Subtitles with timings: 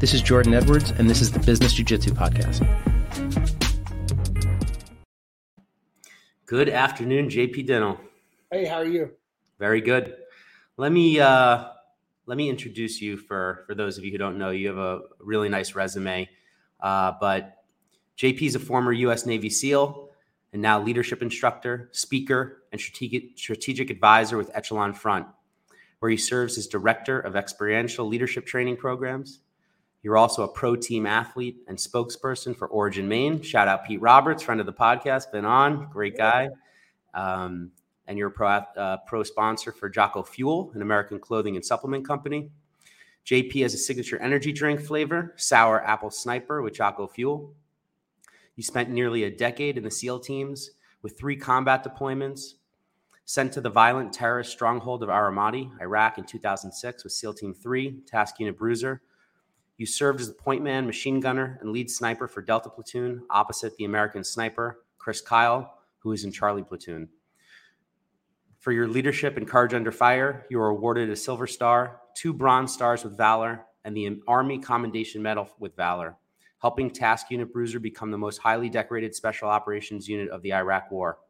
[0.00, 2.66] This is Jordan Edwards, and this is the Business Jiu Jitsu Podcast.
[6.46, 7.98] Good afternoon, JP Dinnell.
[8.50, 9.10] Hey, how are you?
[9.58, 10.14] Very good.
[10.78, 11.66] Let me uh,
[12.24, 14.48] let me introduce you for for those of you who don't know.
[14.48, 16.30] You have a really nice resume,
[16.80, 17.58] uh, but
[18.16, 19.26] JP is a former U.S.
[19.26, 20.08] Navy SEAL
[20.54, 25.26] and now leadership instructor, speaker, and strategic strategic advisor with Echelon Front,
[25.98, 29.40] where he serves as director of experiential leadership training programs.
[30.02, 33.42] You're also a pro team athlete and spokesperson for Origin Maine.
[33.42, 36.48] Shout out Pete Roberts, friend of the podcast, been on, great guy.
[37.12, 37.72] Um,
[38.06, 42.06] and you're a pro, uh, pro sponsor for Jocko Fuel, an American clothing and supplement
[42.06, 42.50] company.
[43.26, 47.54] JP has a signature energy drink flavor, sour apple sniper with Jocko Fuel.
[48.56, 50.70] You spent nearly a decade in the SEAL teams
[51.02, 52.54] with three combat deployments,
[53.26, 57.54] sent to the violent terrorist stronghold of Al Ramadi, Iraq in 2006 with SEAL Team
[57.54, 59.02] 3, Task Unit Bruiser,
[59.80, 63.74] you served as the point man, machine gunner, and lead sniper for Delta Platoon, opposite
[63.78, 67.08] the American sniper, Chris Kyle, who is in Charlie Platoon.
[68.58, 72.74] For your leadership and courage under fire, you were awarded a Silver Star, two Bronze
[72.74, 76.14] Stars with Valor, and the Army Commendation Medal with Valor,
[76.60, 80.90] helping Task Unit Bruiser become the most highly decorated special operations unit of the Iraq
[80.90, 81.20] War.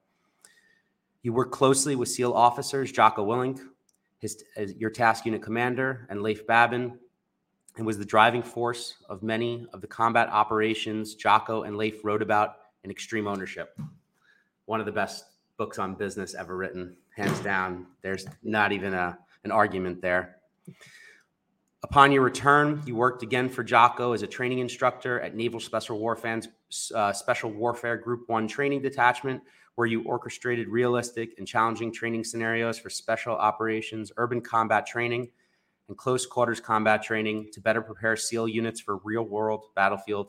[1.22, 3.60] You worked closely with SEAL officers Jocko Willink,
[4.18, 6.98] his, uh, your task unit commander, and Leif Babin,
[7.80, 12.20] and was the driving force of many of the combat operations Jocko and Leif wrote
[12.20, 13.74] about in Extreme Ownership.
[14.66, 15.24] One of the best
[15.56, 17.86] books on business ever written, hands down.
[18.02, 20.36] There's not even a, an argument there.
[21.82, 25.98] Upon your return, you worked again for Jocko as a training instructor at Naval Special
[25.98, 26.42] Warfare,
[26.94, 29.40] uh, Special Warfare Group 1 Training Detachment,
[29.76, 35.30] where you orchestrated realistic and challenging training scenarios for special operations, urban combat training,
[35.90, 40.28] and close quarters combat training to better prepare SEAL units for real world battlefield.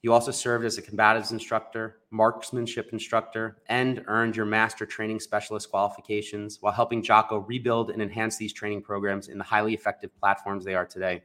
[0.00, 5.70] You also served as a combatives instructor, marksmanship instructor, and earned your master training specialist
[5.70, 10.64] qualifications while helping Jocko rebuild and enhance these training programs in the highly effective platforms
[10.64, 11.22] they are today.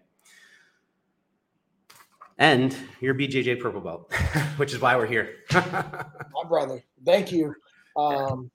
[2.37, 4.13] And you're BJJ purple belt,
[4.57, 5.37] which is why we're here.
[5.53, 7.55] My brother, thank you.
[7.95, 8.51] Um,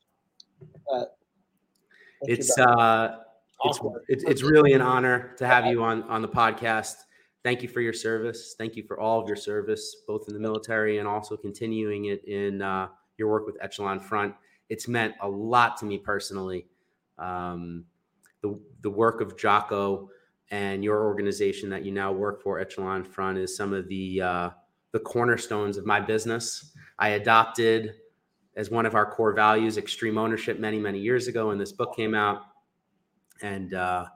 [0.92, 1.04] uh,
[2.26, 3.20] thank it's you, uh,
[3.64, 6.94] it's, it's, it's really an honor to have you on on the podcast.
[7.42, 8.54] Thank you for your service.
[8.58, 12.22] Thank you for all of your service, both in the military and also continuing it
[12.24, 14.34] in uh, your work with Echelon Front.
[14.68, 16.66] It's meant a lot to me personally.
[17.18, 17.84] Um,
[18.42, 20.10] the the work of Jocko
[20.50, 24.50] and your organization that you now work for, Echelon Front, is some of the uh,
[24.92, 26.72] the cornerstones of my business.
[26.98, 27.94] I adopted
[28.56, 31.94] as one of our core values extreme ownership many many years ago when this book
[31.94, 32.42] came out
[33.42, 34.06] and uh,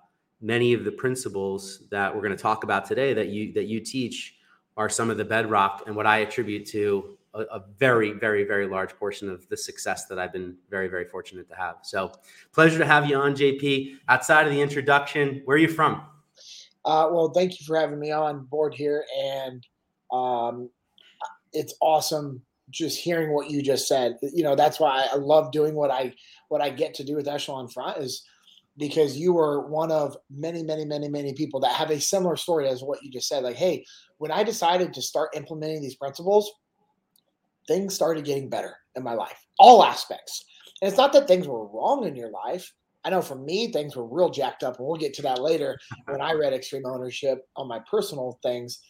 [0.40, 3.80] many of the principles that we're going to talk about today that you that you
[3.80, 4.36] teach
[4.76, 8.66] are some of the bedrock and what I attribute to a, a, very, very, very
[8.66, 11.76] large portion of the success that I've been very, very fortunate to have.
[11.82, 12.12] So,
[12.52, 13.98] pleasure to have you on, JP.
[14.08, 16.02] Outside of the introduction, where are you from?
[16.84, 19.66] Uh, well, thank you for having me on board here, and
[20.12, 20.68] um,
[21.52, 24.18] it's awesome just hearing what you just said.
[24.22, 26.14] You know, that's why I love doing what I
[26.48, 28.24] what I get to do with Echelon Front is
[28.76, 32.68] because you were one of many, many, many, many people that have a similar story
[32.68, 33.44] as what you just said.
[33.44, 33.84] Like, hey,
[34.18, 36.50] when I decided to start implementing these principles,
[37.68, 40.44] things started getting better in my life, all aspects.
[40.82, 42.72] And it's not that things were wrong in your life.
[43.04, 45.78] I know for me, things were real jacked up, and we'll get to that later
[46.06, 48.80] when I read Extreme Ownership on my personal things.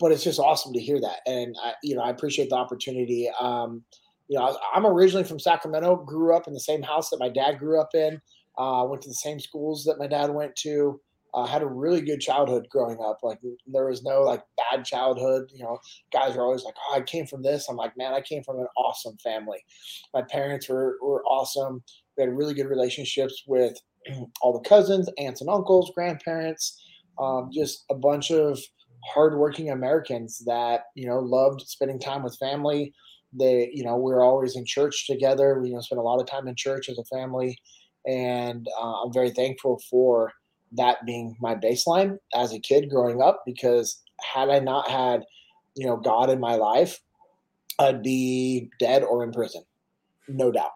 [0.00, 3.30] But it's just awesome to hear that, and I, you know, I appreciate the opportunity.
[3.40, 3.84] Um,
[4.26, 7.58] you know, I'm originally from Sacramento, grew up in the same house that my dad
[7.58, 8.20] grew up in.
[8.56, 11.00] Uh, went to the same schools that my dad went to.
[11.34, 13.18] Uh, had a really good childhood growing up.
[13.24, 15.50] Like there was no like bad childhood.
[15.52, 15.78] You know,
[16.12, 18.60] guys are always like, "Oh, I came from this." I'm like, "Man, I came from
[18.60, 19.58] an awesome family.
[20.12, 21.82] My parents were were awesome.
[22.16, 23.76] We had really good relationships with
[24.42, 26.80] all the cousins, aunts and uncles, grandparents.
[27.18, 28.60] Um, just a bunch of
[29.12, 32.92] hardworking Americans that you know loved spending time with family.
[33.36, 35.58] They, you know, we were always in church together.
[35.60, 37.58] We, you know, spent a lot of time in church as a family
[38.06, 40.32] and uh, I'm very thankful for
[40.72, 45.24] that being my baseline as a kid growing up because had I not had,
[45.76, 47.00] you know, God in my life,
[47.78, 49.62] I'd be dead or in prison,
[50.28, 50.70] no doubt.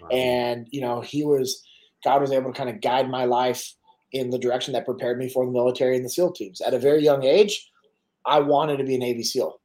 [0.00, 0.08] Wow.
[0.08, 1.62] And, you know, he was,
[2.04, 3.74] God was able to kind of guide my life
[4.12, 6.60] in the direction that prepared me for the military and the SEAL teams.
[6.60, 7.70] At a very young age,
[8.26, 9.60] I wanted to be a Navy SEAL.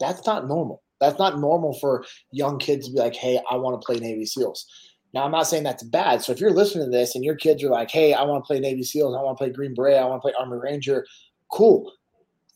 [0.00, 0.82] That's not normal.
[1.00, 4.24] That's not normal for young kids to be like, hey, I want to play Navy
[4.24, 4.64] SEAls.
[5.14, 6.22] Now, I'm not saying that's bad.
[6.22, 8.46] So if you're listening to this and your kids are like, hey, I want to
[8.46, 11.06] play Navy SEALs, I want to play Green Beret, I want to play Army Ranger,
[11.52, 11.92] cool.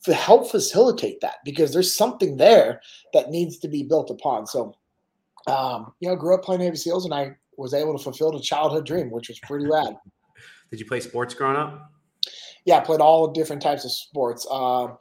[0.03, 2.81] To help facilitate that because there's something there
[3.13, 4.45] that needs to be built upon.
[4.45, 4.73] So,
[5.47, 8.41] um, you know, grew up playing Navy SEALs, and I was able to fulfill the
[8.41, 9.95] childhood dream, which was pretty rad.
[10.69, 11.91] Did you play sports growing up?
[12.65, 14.45] Yeah, I played all different types of sports.
[14.51, 14.97] Um,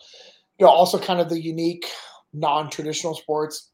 [0.58, 1.87] you know, also kind of the unique,
[2.32, 3.70] non-traditional sports.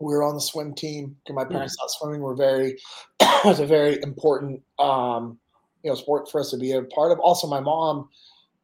[0.00, 2.78] We were on the swim team because my parents thought swimming were very
[3.44, 5.38] was a very important um,
[5.82, 7.18] you know sport for us to be a part of.
[7.20, 8.08] Also, my mom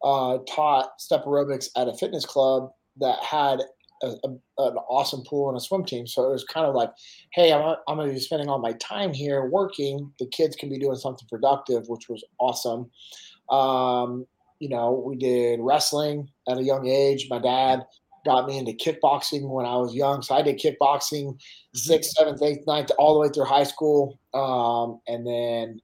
[0.02, 3.60] uh, taught step aerobics at a fitness club that had
[4.02, 4.28] a, a,
[4.58, 6.06] an awesome pool and a swim team.
[6.06, 6.90] So it was kind of like,
[7.32, 10.12] hey, I'm, I'm going to be spending all my time here working.
[10.18, 12.90] The kids can be doing something productive, which was awesome.
[13.50, 14.26] Um,
[14.58, 17.26] you know, we did wrestling at a young age.
[17.28, 17.84] My dad
[18.24, 20.22] got me into kickboxing when I was young.
[20.22, 21.38] So I did kickboxing
[21.74, 24.18] sixth, seventh, eighth, ninth, all the way through high school.
[24.32, 25.80] Um, and then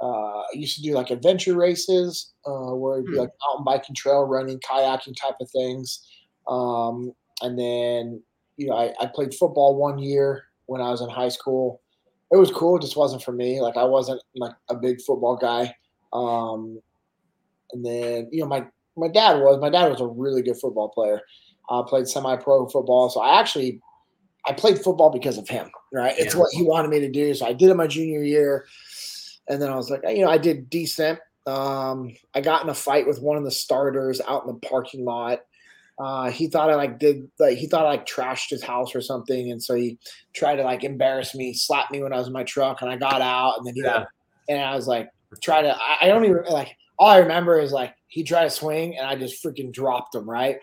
[0.00, 3.94] uh, I used to do like adventure races uh, where it'd be like mountain biking,
[3.94, 6.06] trail running, kayaking type of things.
[6.48, 8.22] Um, and then,
[8.56, 11.80] you know, I, I played football one year when I was in high school.
[12.32, 12.76] It was cool.
[12.76, 13.60] It just wasn't for me.
[13.60, 15.74] Like I wasn't like a big football guy.
[16.12, 16.80] Um,
[17.72, 18.66] and then, you know, my,
[18.96, 21.20] my dad was, my dad was a really good football player.
[21.70, 23.08] I uh, played semi-pro football.
[23.08, 23.80] So I actually,
[24.46, 26.14] I played football because of him, right?
[26.18, 26.40] It's Yeah.
[26.40, 27.32] what he wanted me to do.
[27.34, 28.66] So I did it my junior year.
[29.48, 31.18] And then I was like, you know, I did decent.
[31.46, 35.04] Um, I got in a fight with one of the starters out in the parking
[35.04, 35.40] lot.
[35.98, 39.00] Uh, he thought I like did like he thought I like trashed his house or
[39.00, 39.96] something, and so he
[40.32, 42.96] tried to like embarrass me, slap me when I was in my truck, and I
[42.96, 44.06] got out, and then he like,
[44.48, 45.08] and I was like,
[45.40, 48.50] try to I, I don't even like all I remember is like he tried to
[48.50, 50.58] swing and I just freaking dropped him right,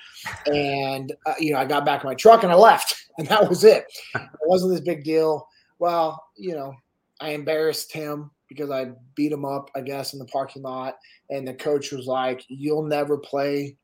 [0.45, 3.47] and uh, you know I got back in my truck and I left, and that
[3.47, 3.85] was it.
[4.15, 5.47] It wasn't this big deal.
[5.79, 6.73] Well, you know,
[7.19, 10.95] I embarrassed him because I beat him up, I guess, in the parking lot,
[11.29, 13.77] and the coach was like, "You'll never play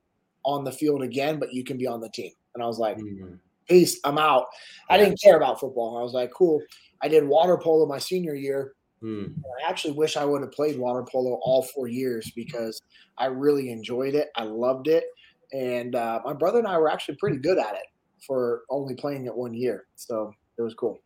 [0.43, 2.97] on the field again, but you can be on the team." And I was like,
[2.97, 3.37] Mhm.
[3.67, 4.45] peace, I'm out.
[4.89, 5.97] I didn't care about football.
[5.97, 6.61] I was like, cool.
[7.01, 8.73] I did water polo my senior year.
[9.03, 9.33] Mm.
[9.63, 12.81] I actually wish I would have played water polo all four years because
[13.17, 14.29] I really enjoyed it.
[14.35, 15.05] I loved it.
[15.53, 17.85] And uh, my brother and I were actually pretty good at it
[18.25, 19.85] for only playing it one year.
[19.95, 20.99] So it was cool.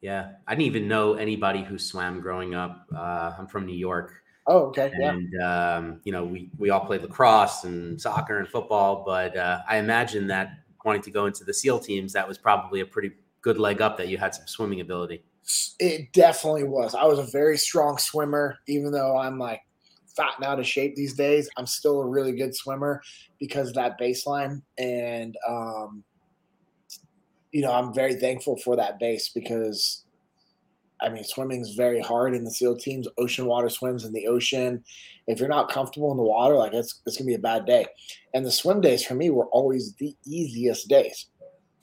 [0.00, 2.86] Yeah, I didn't even know anybody who swam growing up.
[2.94, 4.12] Uh, I'm from New York,
[4.48, 4.92] Oh, okay.
[4.98, 5.10] Yeah.
[5.10, 9.02] and um, you know we we all played lacrosse and soccer and football.
[9.04, 10.50] But uh, I imagine that
[10.84, 13.10] wanting to go into the SEAL teams, that was probably a pretty
[13.42, 15.24] good leg up that you had some swimming ability.
[15.78, 16.94] It definitely was.
[16.94, 19.60] I was a very strong swimmer, even though I'm like
[20.16, 21.48] fat and out of shape these days.
[21.56, 23.02] I'm still a really good swimmer
[23.38, 24.62] because of that baseline.
[24.78, 26.02] And, um,
[27.52, 30.04] you know, I'm very thankful for that base because,
[31.00, 33.06] I mean, swimming is very hard in the SEAL teams.
[33.18, 34.82] Ocean water swims in the ocean.
[35.26, 37.66] If you're not comfortable in the water, like it's, it's going to be a bad
[37.66, 37.86] day.
[38.34, 41.26] And the swim days for me were always the easiest days,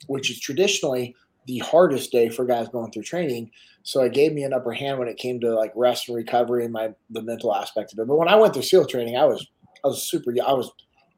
[0.08, 1.14] which is traditionally
[1.46, 3.50] the hardest day for guys going through training.
[3.82, 6.64] So it gave me an upper hand when it came to like rest and recovery
[6.64, 8.06] and my the mental aspect of it.
[8.06, 9.46] But when I went through SEAL training, I was
[9.84, 10.32] I was super.
[10.44, 10.70] I was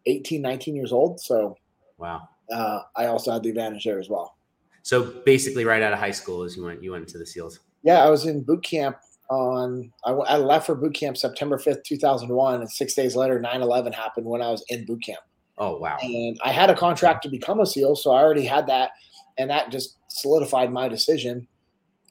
[0.06, 1.20] 18, 19 years old.
[1.20, 1.56] So
[1.99, 2.28] Wow.
[2.52, 4.37] uh, I also had the advantage there as well.
[4.82, 7.61] So basically, right out of high school, as you went, you went into the SEALs.
[7.82, 8.96] Yeah, I was in boot camp
[9.31, 13.40] on I, w- I left for boot camp September 5th, 2001 and 6 days later
[13.40, 15.21] 9/11 happened when I was in boot camp.
[15.59, 15.97] Oh wow.
[16.02, 18.90] and I had a contract to become a SEAL, so I already had that,
[19.38, 21.47] and that just solidified my decision.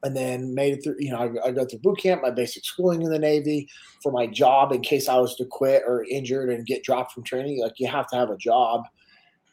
[0.04, 0.98] And then made it through.
[1.00, 3.68] You know, I, I go through boot camp, my basic schooling in the Navy
[4.04, 7.24] for my job in case I was to quit or injured and get dropped from
[7.24, 7.60] training.
[7.60, 8.84] Like you have to have a job.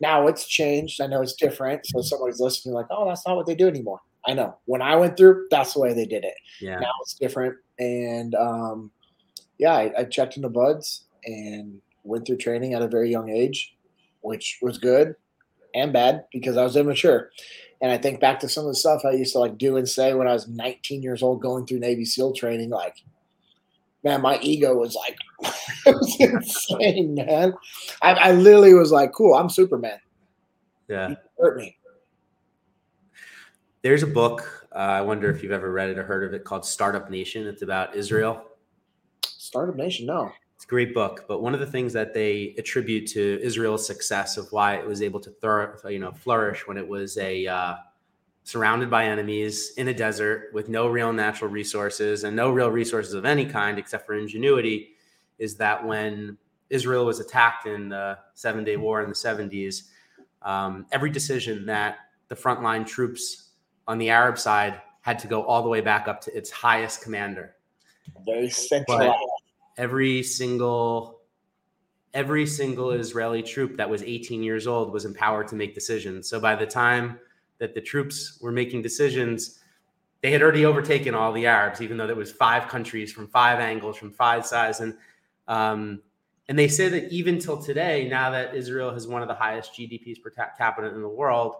[0.01, 1.01] Now it's changed.
[1.01, 1.87] I know it's different.
[1.87, 4.01] So somebody's listening, like, oh, that's not what they do anymore.
[4.27, 4.59] I know.
[4.67, 6.79] When I went through, that's the way they did it Yeah.
[6.79, 8.91] now it's different and um,
[9.59, 13.75] yeah I, I checked into BUD/S and went through training at a very young age
[14.21, 15.15] which was good
[15.75, 17.31] and bad because i was immature
[17.81, 19.89] and i think back to some of the stuff i used to like do and
[19.89, 22.97] say when i was 19 years old going through navy seal training like
[24.05, 25.17] man my ego was like
[25.87, 27.55] it was insane man
[28.03, 29.99] I, I literally was like cool i'm superman
[30.89, 31.15] Yeah.
[31.39, 31.77] hurt me
[33.83, 34.69] There's a book.
[34.73, 37.47] Uh, I wonder if you've ever read it or heard of it called Startup Nation.
[37.49, 38.45] It's about Israel.
[39.27, 40.31] startup nation no
[40.63, 44.37] It's a great book, but one of the things that they attribute to Israel's success
[44.37, 45.35] of why it was able to
[45.91, 47.75] you know, flourish when it was a uh,
[48.45, 53.13] surrounded by enemies in a desert with no real natural resources and no real resources
[53.13, 54.95] of any kind except for ingenuity,
[55.41, 56.39] is that when
[56.71, 59.89] Israel was attacked in the Seven Day War in the 70s,
[60.43, 61.97] um, every decision that
[62.29, 63.49] the frontline troops
[63.89, 67.03] on the Arab side had to go all the way back up to its highest
[67.03, 67.57] commander.
[68.25, 69.19] Very centralized
[69.77, 71.21] every single
[72.15, 76.29] every single Israeli troop that was 18 years old was empowered to make decisions.
[76.29, 77.19] So by the time
[77.59, 79.61] that the troops were making decisions,
[80.21, 83.61] they had already overtaken all the Arabs, even though there was five countries from five
[83.61, 84.95] angles, from five sides, and
[85.49, 86.03] um,
[86.49, 89.75] and they say that even till today, now that Israel has one of the highest
[89.75, 91.57] GDPs per capita in the world,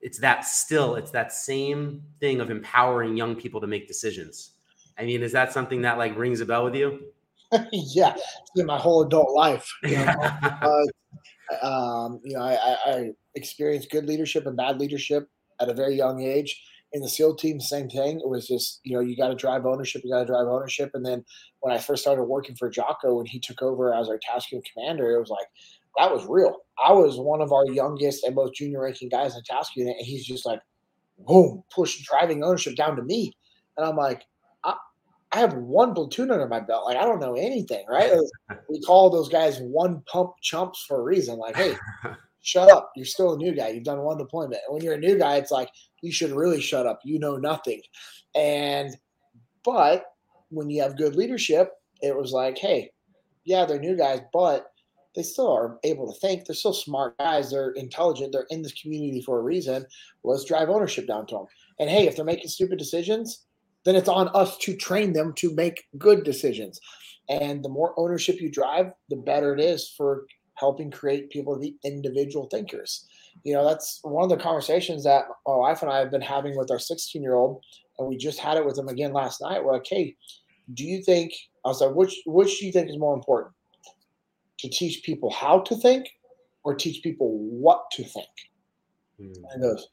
[0.00, 4.52] it's that still it's that same thing of empowering young people to make decisions.
[4.98, 7.12] I mean, is that something that like rings a bell with you?
[7.72, 8.14] yeah,
[8.56, 9.70] in my whole adult life.
[9.82, 10.14] You know,
[10.62, 10.84] uh,
[11.66, 15.28] um, you know I, I, experienced good leadership and bad leadership
[15.60, 16.60] at a very young age.
[16.92, 18.18] In the SEAL team, same thing.
[18.18, 20.90] It was just you know you got to drive ownership, you got to drive ownership.
[20.94, 21.24] And then
[21.60, 25.10] when I first started working for Jocko, when he took over as our tasking commander,
[25.14, 25.46] it was like
[25.98, 26.56] that was real.
[26.82, 29.96] I was one of our youngest and most junior ranking guys in the task unit,
[29.98, 30.60] and he's just like,
[31.18, 33.32] boom, push driving ownership down to me.
[33.76, 34.22] And I'm like,
[35.32, 36.86] I have one platoon under my belt.
[36.86, 38.12] Like I don't know anything, right?
[38.68, 41.38] we call those guys one pump chumps for a reason.
[41.38, 41.74] Like, hey,
[42.42, 42.92] shut up.
[42.96, 43.68] You're still a new guy.
[43.68, 44.62] You've done one deployment.
[44.66, 45.68] And when you're a new guy, it's like
[46.02, 47.00] you should really shut up.
[47.04, 47.82] You know nothing.
[48.34, 48.96] And
[49.64, 50.04] but
[50.50, 52.90] when you have good leadership, it was like, hey,
[53.44, 54.72] yeah, they're new guys, but
[55.14, 56.44] they still are able to think.
[56.44, 57.50] They're still smart guys.
[57.50, 58.32] They're intelligent.
[58.32, 59.84] They're in this community for a reason.
[60.22, 61.46] Let's drive ownership down to them.
[61.80, 63.46] And hey, if they're making stupid decisions,
[63.88, 66.78] then it's on us to train them to make good decisions.
[67.28, 71.60] And the more ownership you drive, the better it is for helping create people to
[71.60, 73.06] be individual thinkers.
[73.44, 76.56] You know, that's one of the conversations that my wife and I have been having
[76.56, 77.62] with our 16 year old,
[77.98, 79.64] and we just had it with him again last night.
[79.64, 80.16] We're like, hey,
[80.74, 81.32] do you think
[81.64, 83.54] I was like, which which do you think is more important?
[84.60, 86.08] To teach people how to think
[86.64, 88.26] or teach people what to think?
[89.20, 89.34] Mm.
[89.36, 89.88] And he goes,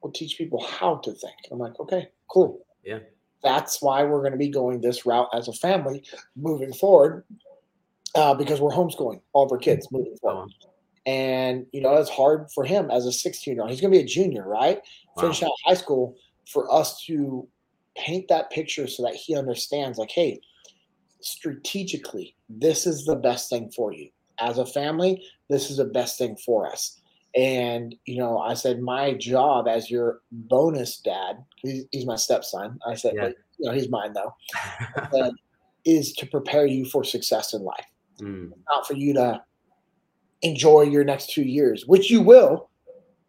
[0.00, 1.36] Well, teach people how to think.
[1.50, 2.64] I'm like, okay, cool.
[2.84, 3.00] Yeah.
[3.42, 6.04] That's why we're going to be going this route as a family
[6.36, 7.24] moving forward
[8.14, 10.50] uh, because we're homeschooling all of our kids moving forward.
[11.06, 13.70] And, you know, it's hard for him as a 16 year old.
[13.70, 14.80] He's going to be a junior, right?
[15.16, 15.22] Wow.
[15.22, 16.16] Finish out high school
[16.48, 17.48] for us to
[17.96, 20.40] paint that picture so that he understands, like, hey,
[21.20, 24.08] strategically, this is the best thing for you.
[24.38, 27.00] As a family, this is the best thing for us.
[27.34, 32.78] And, you know, I said, my job as your bonus dad, he's, he's my stepson.
[32.86, 33.28] I said, yeah.
[33.28, 34.34] but, you know, he's mine though,
[35.12, 35.32] said,
[35.84, 37.86] is to prepare you for success in life,
[38.20, 38.50] mm.
[38.70, 39.42] not for you to
[40.42, 42.68] enjoy your next two years, which you will.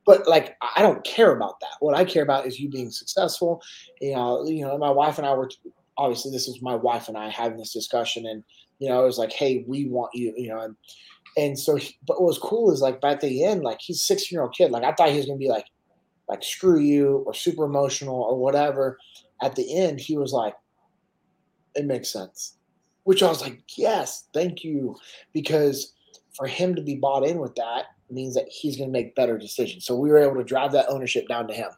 [0.06, 1.78] But like, I don't care about that.
[1.80, 3.62] What I care about is you being successful.
[4.02, 5.50] You know, you know, my wife and I were
[5.98, 8.44] obviously this is my wife and I having this discussion, and
[8.80, 10.76] you know, it was like, hey, we want you, you know, and
[11.38, 14.06] and so, he, but what was cool is like by the end, like he's a
[14.06, 14.72] 16 year old kid.
[14.72, 15.66] Like I thought he was gonna be like,
[16.28, 18.98] like screw you or super emotional or whatever.
[19.42, 20.56] At the end, he was like,
[21.76, 22.58] it makes sense.
[23.04, 24.96] Which I was like, yes, thank you,
[25.34, 25.94] because
[26.34, 29.38] for him to be bought in with that means that he's going to make better
[29.38, 29.86] decisions.
[29.86, 31.70] So we were able to drive that ownership down to him.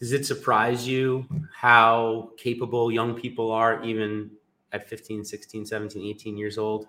[0.00, 4.30] Does it surprise you how capable young people are, even
[4.72, 6.86] at 15, 16, 17, 18 years old?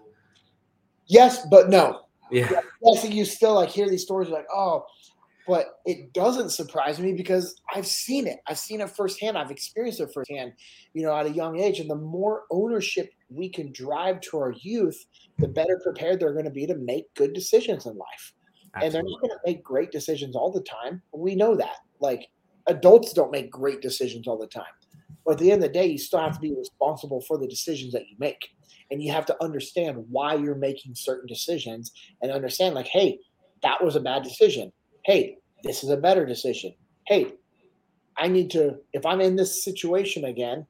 [1.08, 2.02] Yes, but no.
[2.32, 2.62] Yeah.
[2.84, 4.86] Yes, you still like hear these stories like, oh,
[5.48, 8.40] but it doesn't surprise me because I've seen it.
[8.48, 9.38] I've seen it firsthand.
[9.38, 10.52] I've experienced it firsthand,
[10.94, 11.80] you know, at a young age.
[11.80, 15.06] And the more ownership we can drive to our youth,
[15.40, 18.34] the better prepared they're going to be to make good decisions in life.
[18.76, 18.86] Absolutely.
[18.86, 21.02] And they're not going to make great decisions all the time.
[21.14, 21.78] We know that.
[22.02, 22.28] Like
[22.68, 24.66] adults don't make great decisions all the time.
[25.28, 27.48] But at the end of the day, you still have to be responsible for the
[27.48, 28.50] decisions that you make.
[28.90, 31.92] And you have to understand why you're making certain decisions
[32.22, 33.20] and understand like hey
[33.62, 34.72] that was a bad decision.
[35.04, 36.74] Hey this is a better decision.
[37.06, 37.34] Hey
[38.20, 40.66] i need to if i'm in this situation again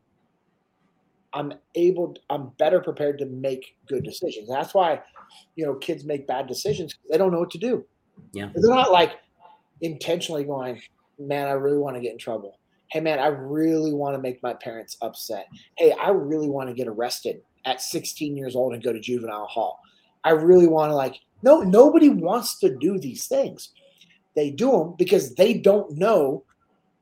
[1.34, 4.50] i'm able i'm better prepared to make good decisions.
[4.50, 5.02] That's why
[5.56, 7.86] you know kids make bad decisions they don't know what to do.
[8.34, 8.50] Yeah.
[8.56, 9.20] They're not like
[9.82, 10.82] intentionally going
[11.20, 12.58] man i really want to get in trouble
[12.92, 16.74] hey man i really want to make my parents upset hey i really want to
[16.74, 19.82] get arrested at 16 years old and go to juvenile hall.
[20.24, 23.74] I really want to like no nobody wants to do these things.
[24.36, 26.44] They do them because they don't know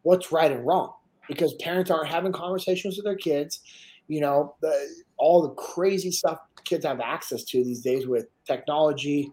[0.01, 0.93] what's right and wrong
[1.27, 3.61] because parents aren't having conversations with their kids.
[4.07, 9.31] You know, the, all the crazy stuff kids have access to these days with technology,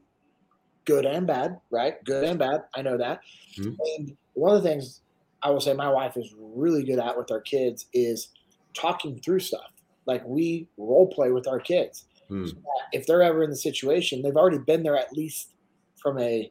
[0.85, 2.03] good and bad, right?
[2.05, 2.63] Good and bad.
[2.75, 3.21] I know that.
[3.59, 3.75] Mm-hmm.
[3.97, 5.01] And one of the things
[5.43, 8.29] I will say my wife is really good at with our kids is
[8.75, 9.73] talking through stuff
[10.07, 12.05] like we role play with our kids.
[12.29, 12.47] Hmm.
[12.47, 12.55] So
[12.93, 15.55] if they're ever in the situation, they've already been there at least
[16.01, 16.51] from a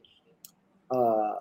[0.90, 1.32] uh,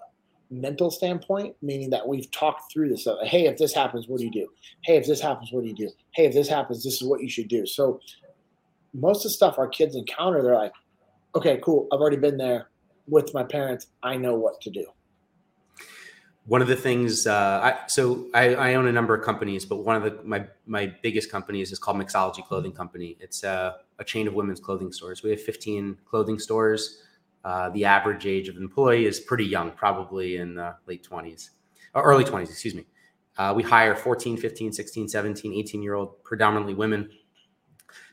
[0.49, 3.01] mental standpoint, meaning that we've talked through this.
[3.01, 3.19] Stuff.
[3.23, 4.47] Hey, if this happens, what do you do?
[4.83, 5.89] Hey, if this happens, what do you do?
[6.13, 7.65] Hey, if this happens, this is what you should do.
[7.65, 7.99] So
[8.93, 10.73] most of the stuff our kids encounter, they're like,
[11.35, 11.87] okay, cool.
[11.91, 12.69] I've already been there
[13.07, 13.87] with my parents.
[14.03, 14.85] I know what to do.
[16.45, 19.85] One of the things, uh, I, so I, I, own a number of companies, but
[19.85, 23.15] one of the my my biggest companies is called Mixology Clothing Company.
[23.19, 25.21] It's a, a chain of women's clothing stores.
[25.21, 27.03] We have 15 clothing stores.
[27.43, 31.51] Uh, the average age of employee is pretty young, probably in the late 20s
[31.93, 32.85] or early 20s, excuse me.
[33.37, 37.09] Uh, we hire 14, 15, 16, 17, 18 year old, predominantly women.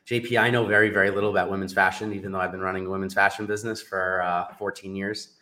[0.07, 2.91] JP, I know very, very little about women's fashion, even though I've been running a
[2.91, 5.37] women's fashion business for uh, 14 years.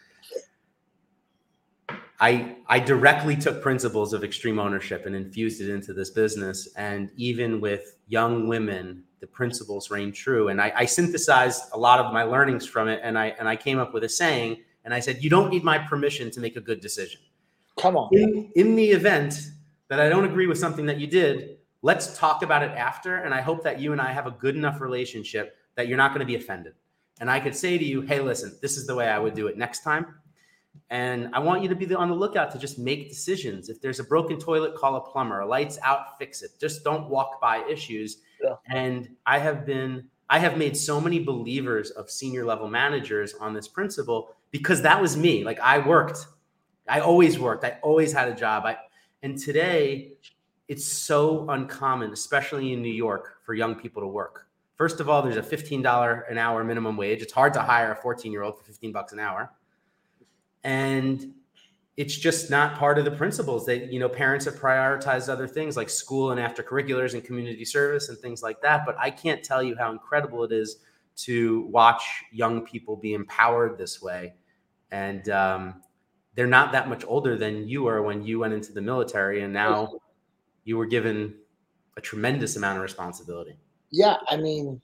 [2.19, 6.69] I, I directly took principles of extreme ownership and infused it into this business.
[6.77, 10.49] And even with young women, the principles reign true.
[10.49, 13.01] And I, I synthesized a lot of my learnings from it.
[13.03, 15.65] And I, and I came up with a saying, and I said, You don't need
[15.65, 17.21] my permission to make a good decision.
[17.77, 18.09] Come on.
[18.13, 19.51] In, in the event
[19.89, 23.17] that I don't agree with something that you did, let's talk about it after.
[23.17, 26.13] And I hope that you and I have a good enough relationship that you're not
[26.13, 26.75] going to be offended.
[27.21, 29.49] And I could say to you, Hey, listen, this is the way I would do
[29.49, 30.07] it next time
[30.91, 33.69] and I want you to be on the lookout to just make decisions.
[33.69, 35.41] If there's a broken toilet, call a plumber.
[35.41, 36.53] A lights out, fix it.
[36.61, 38.19] Just don't walk by issues.
[38.43, 38.55] Yeah.
[38.71, 43.55] And I have been, I have made so many believers of senior level managers on
[43.55, 45.45] this principle because that was me.
[45.45, 46.27] Like I worked,
[46.89, 48.65] I always worked, I always had a job.
[48.65, 48.77] I,
[49.23, 50.13] and today
[50.69, 54.47] it's so uncommon, especially in New York, for young people to work.
[54.77, 57.23] First of all, there's a $15 an hour minimum wage.
[57.23, 59.51] It's hard to hire a 14 year old for 15 bucks an hour
[60.67, 61.33] and
[61.97, 65.77] it's just not part of the principles that you know parents have prioritized other things
[65.77, 68.85] like school and after curriculars and community service and things like that.
[68.85, 70.79] But i can't tell you how incredible it is
[71.19, 74.35] to watch young people be empowered this way.
[74.91, 75.83] And um,
[76.35, 79.53] they're not that much older than you were when you went into the military and
[79.53, 79.93] now
[80.65, 81.35] you were given
[81.97, 83.57] a tremendous amount of responsibility.
[83.91, 84.83] Yeah i mean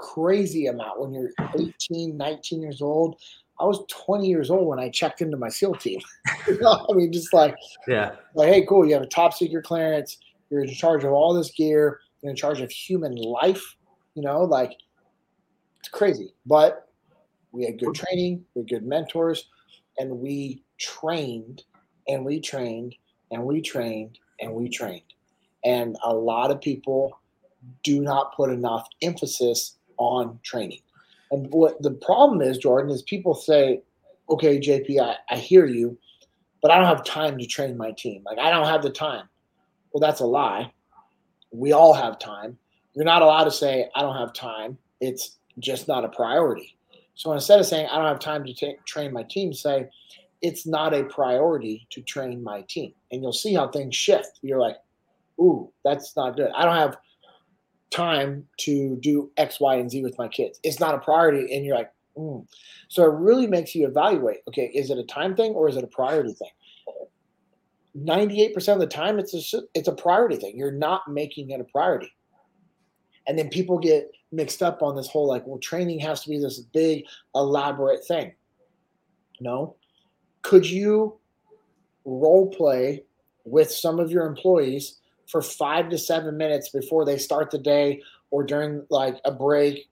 [0.00, 1.00] crazy amount.
[1.00, 3.20] When you're 18 19 years old
[3.60, 6.00] I was 20 years old when I checked into my SEAL team.
[6.28, 7.54] I mean, just like,
[7.86, 10.16] yeah, like, hey, cool, you have a top secret clearance.
[10.48, 12.00] You're in charge of all this gear.
[12.22, 13.62] You're in charge of human life.
[14.14, 14.72] You know, like,
[15.78, 16.32] it's crazy.
[16.46, 16.88] But
[17.52, 19.48] we had good training, we had good mentors,
[19.98, 21.62] and we trained
[22.08, 22.94] and we trained
[23.30, 25.02] and we trained and we trained.
[25.64, 27.18] And a lot of people
[27.82, 30.80] do not put enough emphasis on training.
[31.30, 33.82] And what the problem is, Jordan, is people say,
[34.28, 35.98] okay, JP, I, I hear you,
[36.62, 38.22] but I don't have time to train my team.
[38.24, 39.28] Like, I don't have the time.
[39.92, 40.72] Well, that's a lie.
[41.52, 42.58] We all have time.
[42.94, 44.78] You're not allowed to say, I don't have time.
[45.00, 46.76] It's just not a priority.
[47.14, 49.88] So instead of saying, I don't have time to t- train my team, say,
[50.42, 52.92] it's not a priority to train my team.
[53.10, 54.38] And you'll see how things shift.
[54.42, 54.76] You're like,
[55.38, 56.50] ooh, that's not good.
[56.54, 56.96] I don't have
[57.90, 60.60] time to do X, Y, and Z with my kids.
[60.62, 61.54] It's not a priority.
[61.54, 62.46] And you're like, mm.
[62.88, 65.84] so it really makes you evaluate okay, is it a time thing or is it
[65.84, 66.50] a priority thing?
[67.96, 70.56] 98% of the time, it's a, it's a priority thing.
[70.56, 72.12] You're not making it a priority.
[73.26, 76.38] And then people get mixed up on this whole like, well, training has to be
[76.38, 78.32] this big, elaborate thing.
[79.40, 79.76] No.
[80.42, 81.18] Could you
[82.04, 83.04] role play
[83.44, 84.99] with some of your employees
[85.30, 89.88] for five to seven minutes before they start the day or during like a break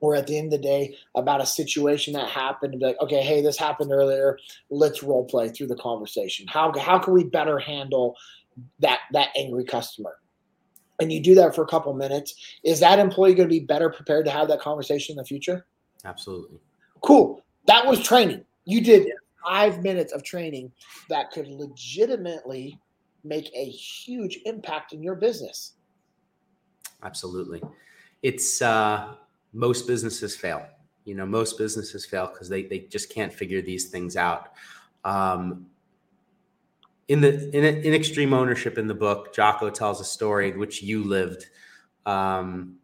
[0.00, 3.00] or at the end of the day about a situation that happened and be like,
[3.00, 4.38] okay, hey, this happened earlier.
[4.70, 6.46] Let's role play through the conversation.
[6.48, 8.16] How how can we better handle
[8.78, 10.16] that that angry customer?
[11.00, 12.34] And you do that for a couple minutes.
[12.62, 15.66] Is that employee going to be better prepared to have that conversation in the future?
[16.04, 16.58] Absolutely.
[17.02, 17.42] Cool.
[17.66, 18.44] That was training.
[18.66, 19.10] You did
[19.42, 20.70] five minutes of training
[21.08, 22.78] that could legitimately
[23.24, 25.74] make a huge impact in your business.
[27.02, 27.62] Absolutely.
[28.22, 29.14] It's uh,
[29.52, 30.66] most businesses fail.
[31.04, 34.52] You know, most businesses fail because they, they just can't figure these things out.
[35.04, 35.66] Um,
[37.08, 41.02] in the in, in extreme ownership in the book, Jocko tells a story which you
[41.02, 41.46] lived
[42.06, 42.76] um,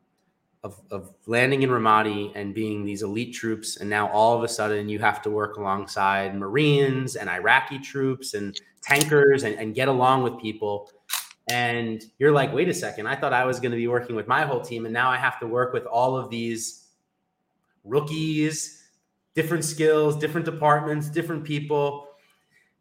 [0.66, 4.48] of, of landing in Ramadi and being these elite troops, and now all of a
[4.48, 9.86] sudden you have to work alongside Marines and Iraqi troops and tankers and, and get
[9.86, 10.90] along with people.
[11.48, 14.26] And you're like, wait a second, I thought I was going to be working with
[14.26, 14.86] my whole team.
[14.86, 16.88] And now I have to work with all of these
[17.84, 18.82] rookies,
[19.36, 22.08] different skills, different departments, different people.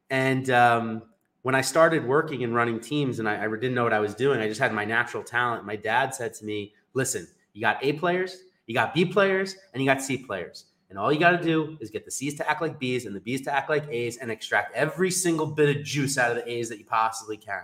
[0.09, 1.03] And um,
[1.43, 4.15] when I started working and running teams and I, I didn't know what I was
[4.15, 5.65] doing, I just had my natural talent.
[5.65, 9.81] My dad said to me, listen, you got A players, you got B players, and
[9.81, 10.65] you got C players.
[10.89, 13.15] And all you got to do is get the C's to act like B's and
[13.15, 16.37] the B's to act like A's and extract every single bit of juice out of
[16.37, 17.63] the A's that you possibly can.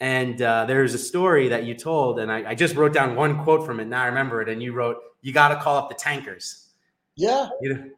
[0.00, 3.42] And uh, there's a story that you told, and I, I, just wrote down one
[3.42, 3.86] quote from it.
[3.86, 4.48] Now I remember it.
[4.48, 6.68] And you wrote, You got to call up the tankers.
[7.16, 7.48] Yeah.
[7.60, 7.90] You know,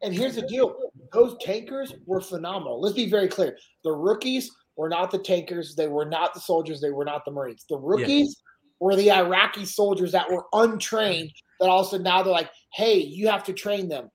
[0.00, 0.74] And here's the deal
[1.12, 2.80] those tankers were phenomenal.
[2.80, 3.58] Let's be very clear.
[3.84, 7.30] The rookies were not the tankers, they were not the soldiers, they were not the
[7.30, 7.66] Marines.
[7.68, 8.42] The rookies
[8.80, 12.50] were the Iraqi soldiers that were untrained that all of a sudden now they're like,
[12.72, 14.10] hey, you have to train them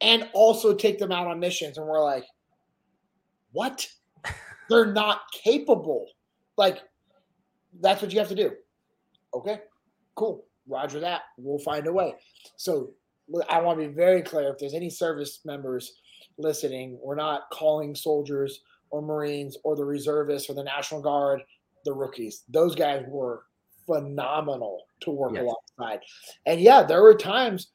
[0.00, 1.76] and also take them out on missions.
[1.76, 2.24] And we're like,
[3.52, 3.88] what?
[4.68, 6.06] They're not capable.
[6.56, 6.78] Like,
[7.80, 8.52] that's what you have to do.
[9.34, 9.60] Okay,
[10.14, 10.44] cool.
[10.68, 11.22] Roger that.
[11.36, 12.14] We'll find a way.
[12.56, 12.92] So
[13.48, 14.50] I want to be very clear.
[14.50, 15.94] If there's any service members
[16.38, 21.42] listening, we're not calling soldiers or Marines or the reservists or the National Guard
[21.84, 22.44] the rookies.
[22.48, 23.44] Those guys were
[23.90, 25.44] phenomenal to work Yes.
[25.78, 26.00] alongside.
[26.46, 27.68] And yeah, there were times,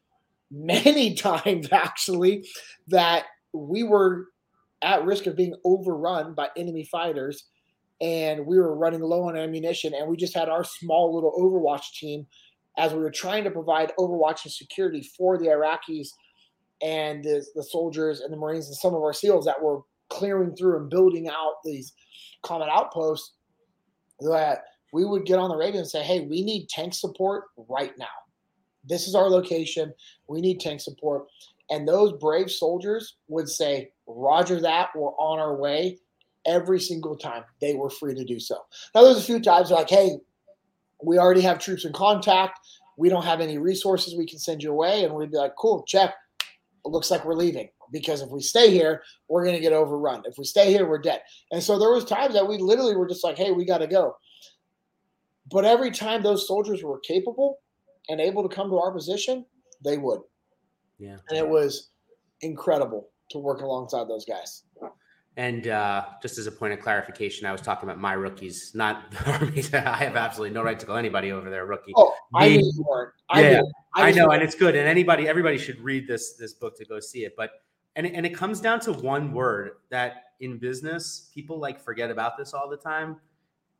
[0.51, 2.47] many times actually,
[2.87, 4.27] that we were
[4.81, 7.45] at risk of being overrun by enemy fighters
[8.01, 11.93] and we were running low on ammunition and we just had our small little overwatch
[11.97, 12.27] team
[12.77, 16.09] as we were trying to provide overwatch and security for the iraqis
[16.81, 20.53] and the, the soldiers and the marines and some of our seals that were clearing
[20.55, 21.93] through and building out these
[22.43, 23.33] common outposts
[24.19, 24.59] that
[24.95, 28.05] we would get on the radio and say hey we need tank support right now
[28.83, 29.93] this is our location
[30.27, 31.27] we need tank support
[31.69, 35.97] and those brave soldiers would say roger that we're on our way
[36.45, 38.57] every single time they were free to do so.
[38.93, 40.17] Now, there's a few times like, hey,
[41.03, 42.59] we already have troops in contact.
[42.97, 45.03] We don't have any resources we can send you away.
[45.03, 46.13] And we'd be like, cool, check.
[46.85, 50.23] It looks like we're leaving because if we stay here, we're going to get overrun.
[50.25, 51.21] If we stay here, we're dead.
[51.51, 53.87] And so there was times that we literally were just like, hey, we got to
[53.87, 54.15] go.
[55.51, 57.59] But every time those soldiers were capable
[58.09, 59.45] and able to come to our position,
[59.83, 60.21] they would.
[60.97, 61.17] yeah.
[61.29, 61.89] And it was
[62.41, 64.63] incredible to work alongside those guys.
[65.37, 69.11] And uh, just as a point of clarification, I was talking about my rookies, not
[69.11, 69.73] the armies.
[69.73, 71.91] I have absolutely no right to call anybody over there rookie.
[71.95, 73.11] Oh, I knew you weren't.
[73.29, 73.61] I Yeah.
[73.95, 76.85] I just know, and it's good, and anybody, everybody should read this this book to
[76.85, 77.33] go see it.
[77.35, 77.51] But
[77.97, 82.37] and and it comes down to one word that in business people like forget about
[82.37, 83.17] this all the time: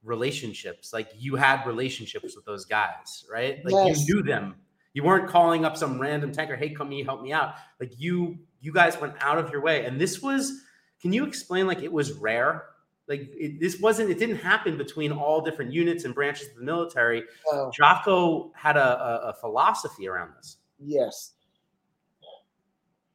[0.05, 0.93] relationships.
[0.93, 3.63] Like you had relationships with those guys, right?
[3.65, 4.07] Like Yes.
[4.07, 4.55] you knew them.
[4.93, 8.37] You weren't calling up some random tanker, "Hey, come me help me out." Like you
[8.61, 10.61] you guys went out of your way, and this was.
[11.01, 11.67] Can you explain?
[11.67, 12.63] Like it was rare.
[13.07, 14.09] Like it, this wasn't.
[14.09, 17.23] It didn't happen between all different units and branches of the military.
[17.51, 20.57] Oh, Jocko had a, a, a philosophy around this.
[20.79, 21.33] yes.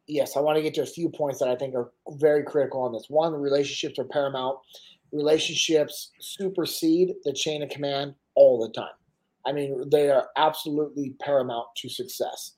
[0.07, 2.83] Yes, I want to get to a few points that I think are very critical
[2.83, 3.07] on this.
[3.09, 4.59] One, relationships are paramount.
[5.13, 8.95] Relationships supersede the chain of command all the time.
[9.47, 12.53] I mean, they are absolutely paramount to success.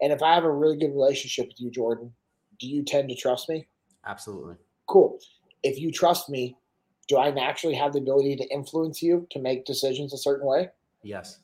[0.00, 2.12] And if I have a really good relationship with you, Jordan,
[2.58, 3.66] do you tend to trust me?
[4.06, 4.56] Absolutely.
[4.86, 5.18] Cool.
[5.62, 6.56] If you trust me,
[7.08, 10.70] do I naturally have the ability to influence you to make decisions a certain way?
[11.02, 11.40] Yes.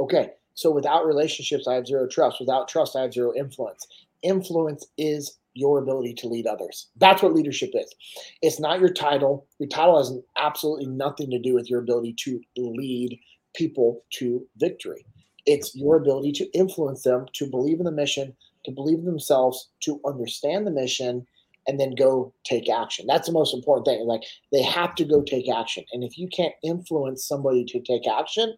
[0.00, 0.32] Okay.
[0.54, 2.40] So without relationships, I have zero trust.
[2.40, 3.86] Without trust, I have zero influence.
[4.22, 6.88] Influence is your ability to lead others.
[6.96, 7.94] That's what leadership is.
[8.42, 9.46] It's not your title.
[9.58, 13.18] Your title has absolutely nothing to do with your ability to lead
[13.54, 15.06] people to victory.
[15.46, 19.70] It's your ability to influence them to believe in the mission, to believe in themselves,
[19.80, 21.26] to understand the mission,
[21.66, 23.06] and then go take action.
[23.06, 24.06] That's the most important thing.
[24.06, 25.84] Like they have to go take action.
[25.92, 28.54] And if you can't influence somebody to take action,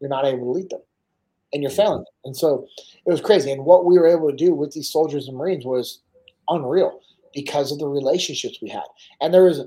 [0.00, 0.80] you're not able to lead them
[1.54, 2.04] and you're failing.
[2.24, 2.66] And so
[3.06, 3.50] it was crazy.
[3.52, 6.00] And what we were able to do with these soldiers and Marines was
[6.48, 7.00] unreal
[7.32, 8.84] because of the relationships we had.
[9.20, 9.62] And there was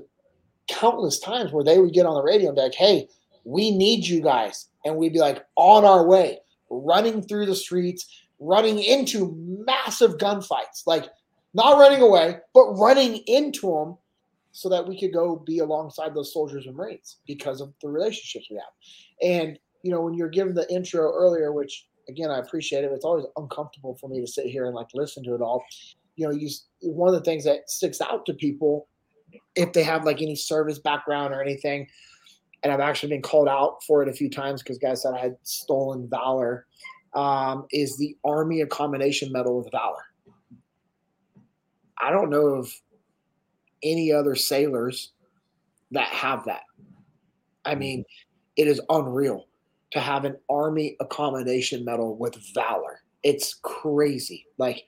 [0.68, 3.08] countless times where they would get on the radio and be like, hey,
[3.44, 4.66] we need you guys.
[4.84, 6.38] And we'd be like on our way,
[6.70, 9.34] running through the streets, running into
[9.66, 11.06] massive gunfights, like
[11.54, 13.96] not running away, but running into them
[14.52, 18.48] so that we could go be alongside those soldiers and Marines because of the relationships
[18.50, 18.66] we have.
[19.22, 23.04] And you know, when you're given the intro earlier, which again I appreciate it, it's
[23.04, 25.64] always uncomfortable for me to sit here and like listen to it all.
[26.16, 26.48] You know, you
[26.80, 28.88] one of the things that sticks out to people
[29.54, 31.86] if they have like any service background or anything,
[32.62, 35.18] and I've actually been called out for it a few times because guys said I
[35.18, 36.66] had stolen valor,
[37.14, 40.04] um, is the Army Commendation Medal of Valor.
[42.00, 42.72] I don't know of
[43.82, 45.12] any other sailors
[45.90, 46.62] that have that.
[47.64, 48.04] I mean,
[48.56, 49.47] it is unreal
[49.92, 53.00] to have an army commendation medal with valor.
[53.22, 54.46] It's crazy.
[54.58, 54.84] Like,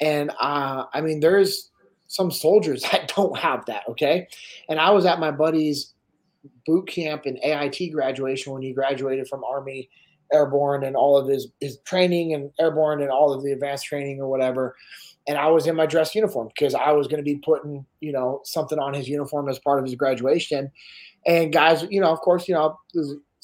[0.00, 1.70] and uh, I mean, there's
[2.06, 3.82] some soldiers that don't have that.
[3.90, 4.28] Okay.
[4.68, 5.94] And I was at my buddy's
[6.64, 9.90] boot camp and AIT graduation when he graduated from Army
[10.32, 14.20] Airborne and all of his, his training and airborne and all of the advanced training
[14.20, 14.74] or whatever.
[15.28, 18.12] And I was in my dress uniform because I was going to be putting, you
[18.12, 20.70] know, something on his uniform as part of his graduation.
[21.26, 22.78] And guys, you know, of course, you know,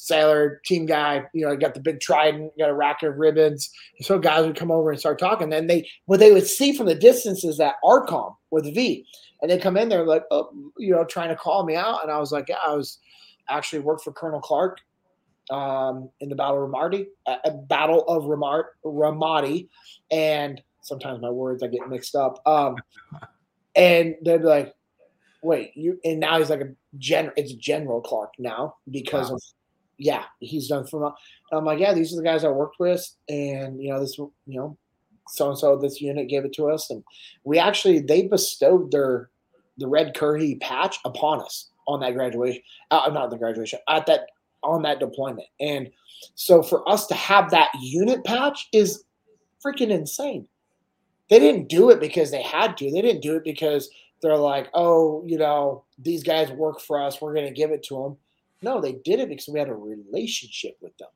[0.03, 3.71] sailor, team guy, you know, got the big trident, got a rack of ribbons.
[4.01, 5.49] So guys would come over and start talking.
[5.49, 9.07] Then they, what they would see from the distance is that ARCOM with V.
[9.41, 12.03] And they come in there like, oh, you know, trying to call me out.
[12.03, 12.99] And I was like, yeah, I was
[13.49, 14.81] actually worked for Colonel Clark
[15.51, 19.69] um, in the Battle of Ramadi, uh, Battle of Ramar- Ramadi.
[20.11, 22.43] And sometimes my words, I get mixed up.
[22.45, 22.75] Um,
[23.77, 24.75] and they'd be like,
[25.45, 29.37] wait, you, and now he's like a general, it's General Clark now because wow.
[29.37, 29.43] of
[30.03, 31.15] yeah, he's done for.
[31.53, 34.33] I'm like, yeah, these are the guys I worked with, and you know, this, you
[34.47, 34.77] know,
[35.29, 37.05] so and so this unit gave it to us, and
[37.45, 39.31] we actually they bestowed their
[39.79, 44.27] the red Currahee patch upon us on that graduation, uh, not the graduation, at that
[44.65, 45.88] on that deployment, and
[46.35, 49.05] so for us to have that unit patch is
[49.65, 50.49] freaking insane.
[51.31, 52.91] They didn't do it because they had to.
[52.91, 53.88] They didn't do it because
[54.21, 57.21] they're like, oh, you know, these guys work for us.
[57.21, 58.17] We're going to give it to them
[58.62, 61.09] no, they did it because we had a relationship with them.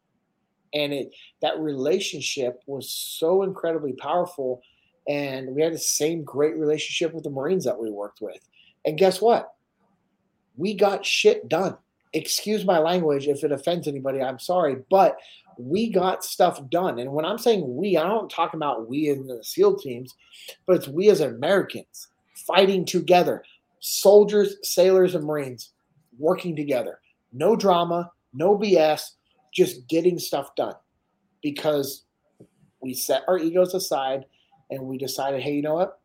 [0.74, 4.60] And it that relationship was so incredibly powerful.
[5.08, 8.40] And we had the same great relationship with the Marines that we worked with.
[8.84, 9.52] And guess what?
[10.56, 11.76] We got shit done.
[12.12, 14.20] Excuse my language if it offends anybody.
[14.20, 15.16] I'm sorry, but
[15.58, 16.98] we got stuff done.
[16.98, 20.14] And when I'm saying we, I don't talk about we in the SEAL teams,
[20.66, 22.08] but it's we as Americans
[22.46, 23.44] fighting together,
[23.80, 25.72] soldiers, sailors, and Marines
[26.18, 27.00] working together
[27.36, 29.02] no drama, no BS,
[29.52, 30.74] just getting stuff done
[31.42, 32.04] because
[32.80, 34.24] we set our egos aside
[34.70, 36.00] and we decided, hey, you know what?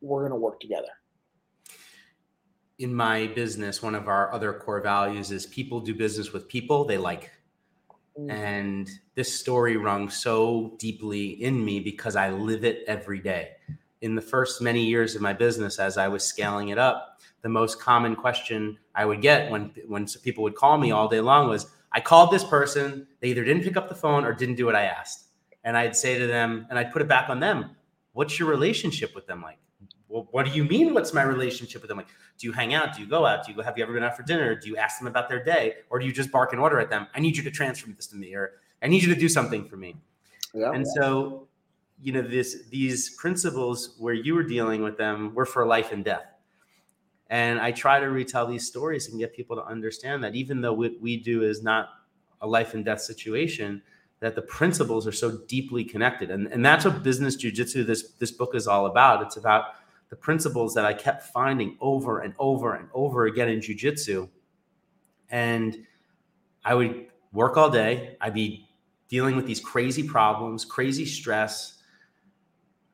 [0.00, 0.88] We're going to work together.
[2.78, 6.84] In my business, one of our other core values is people do business with people
[6.84, 7.32] they like.
[8.18, 8.30] Mm-hmm.
[8.30, 13.52] And this story rung so deeply in me because I live it every day.
[14.02, 17.15] In the first many years of my business, as I was scaling it up,
[17.46, 21.20] the most common question I would get when when people would call me all day
[21.20, 23.06] long was, "I called this person.
[23.20, 25.28] They either didn't pick up the phone or didn't do what I asked."
[25.62, 27.76] And I'd say to them, and I'd put it back on them.
[28.14, 29.58] What's your relationship with them like?
[30.08, 30.92] Well, what do you mean?
[30.92, 32.08] What's my relationship with them like?
[32.36, 32.96] Do you hang out?
[32.96, 33.46] Do you go out?
[33.46, 34.56] Do you have you ever been out for dinner?
[34.56, 36.90] Do you ask them about their day, or do you just bark an order at
[36.90, 37.06] them?
[37.14, 39.68] I need you to transfer this to me, or I need you to do something
[39.68, 39.94] for me.
[40.52, 40.72] Yeah.
[40.72, 41.46] And so,
[42.02, 46.04] you know, this these principles where you were dealing with them were for life and
[46.04, 46.26] death
[47.28, 50.72] and I try to retell these stories and get people to understand that even though
[50.72, 51.88] what we do is not
[52.40, 53.82] a life and death situation,
[54.20, 56.30] that the principles are so deeply connected.
[56.30, 59.22] And, and that's what business jujitsu, this, this book is all about.
[59.22, 59.74] It's about
[60.08, 64.28] the principles that I kept finding over and over and over again in jujitsu.
[65.28, 65.84] And
[66.64, 68.16] I would work all day.
[68.20, 68.68] I'd be
[69.08, 71.76] dealing with these crazy problems, crazy stress,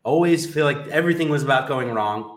[0.04, 2.31] always feel like everything was about going wrong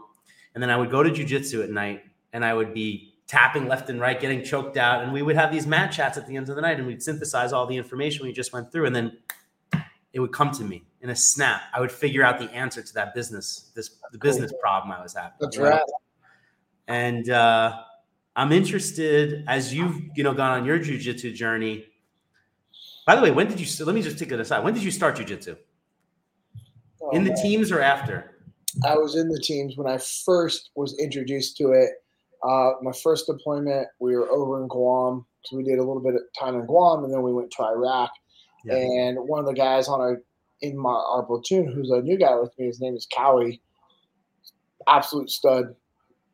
[0.56, 3.90] and then I would go to jujitsu at night and I would be tapping left
[3.90, 5.04] and right, getting choked out.
[5.04, 7.04] And we would have these mat chats at the end of the night and we'd
[7.04, 8.86] synthesize all the information we just went through.
[8.86, 9.18] And then
[10.14, 11.64] it would come to me in a snap.
[11.74, 15.14] I would figure out the answer to that business, this the business problem I was
[15.14, 15.34] having.
[15.42, 15.82] That's right.
[16.88, 17.82] And uh,
[18.36, 21.86] I'm interested as you've you know gone on your jujitsu journey.
[23.06, 23.86] By the way, when did you?
[23.86, 24.64] Let me just take it aside.
[24.64, 25.58] When did you start jujitsu?
[27.02, 27.42] Oh, in the man.
[27.42, 28.35] teams or after?
[28.84, 31.90] I was in the teams when I first was introduced to it.
[32.44, 35.26] Uh, my first deployment, we were over in Guam.
[35.46, 37.64] So we did a little bit of time in Guam, and then we went to
[37.64, 38.12] Iraq.
[38.66, 38.76] Yeah.
[38.76, 40.22] And one of the guys on our
[40.62, 43.62] in my our platoon, who's a new guy with me, his name is Cowie.
[44.88, 45.76] Absolute stud.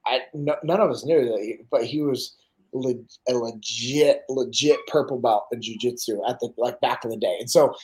[0.05, 2.35] I no, none of us knew that, he, but he was
[2.73, 2.93] le-
[3.27, 7.37] a legit, legit purple belt in jujitsu at the like back in the day.
[7.39, 7.75] And so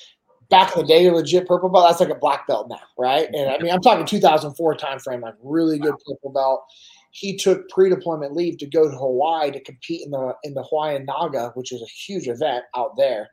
[0.49, 1.87] back in the day, legit purple belt.
[1.87, 3.27] That's like a black belt now, right?
[3.33, 6.65] And I mean, I'm talking 2004 timeframe, like really good purple belt.
[7.11, 11.05] He took pre-deployment leave to go to Hawaii to compete in the in the Hawaiian
[11.05, 13.29] Naga, which is a huge event out there.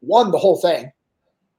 [0.00, 0.90] Won the whole thing,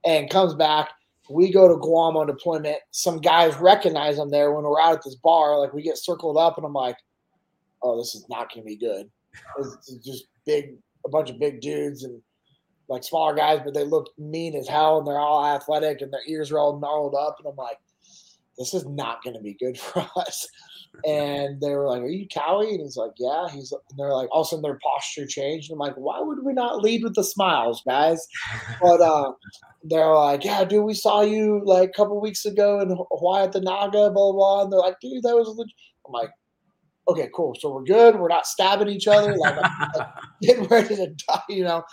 [0.06, 0.90] and comes back.
[1.30, 2.78] We go to Guam on deployment.
[2.92, 5.60] Some guys recognize him there when we're out at this bar.
[5.60, 6.98] Like we get circled up, and I'm like,
[7.84, 9.10] "Oh, this is not going to be good."
[9.60, 12.22] It's just big, a bunch of big dudes, and
[12.90, 16.22] like smaller guys, but they look mean as hell and they're all athletic and their
[16.28, 17.38] ears are all gnarled up.
[17.40, 17.78] And I'm like,
[18.58, 20.48] this is not going to be good for us.
[21.06, 22.72] And they were like, Are you Cowie?
[22.72, 23.48] And he's like, Yeah.
[23.50, 25.70] He's and they're like, all of a sudden their posture changed.
[25.70, 28.26] And I'm like, Why would we not lead with the smiles, guys?
[28.82, 29.34] But uh,
[29.84, 33.52] they're like, Yeah, dude, we saw you like a couple weeks ago in Hawaii at
[33.52, 34.64] the Naga, blah, blah, blah.
[34.64, 35.74] And they're like, Dude, that was legit.
[36.08, 36.32] I'm like,
[37.08, 37.56] okay, cool.
[37.60, 38.16] So we're good.
[38.16, 39.36] We're not stabbing each other.
[39.48, 40.08] Like,
[40.42, 41.84] getting ready to die, you know.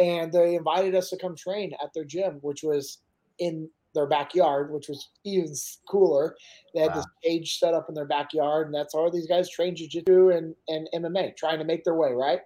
[0.00, 2.98] And they invited us to come train at their gym, which was
[3.38, 5.54] in their backyard, which was even
[5.88, 6.36] cooler.
[6.74, 6.96] They had wow.
[6.96, 10.54] this cage set up in their backyard, and that's all these guys train jiu-jitsu and,
[10.68, 12.40] and MMA, trying to make their way, right?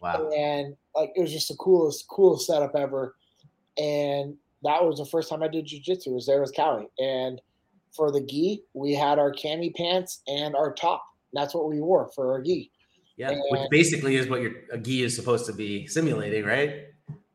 [0.00, 0.28] Wow.
[0.30, 3.16] And like it was just the coolest, coolest setup ever.
[3.78, 6.12] And that was the first time I did jujitsu.
[6.12, 7.40] Was there was Cali, and
[7.94, 11.04] for the gi, we had our cami pants and our top.
[11.32, 12.70] That's what we wore for our gi.
[13.16, 16.86] Yeah, and which basically is what your a gi is supposed to be simulating, right?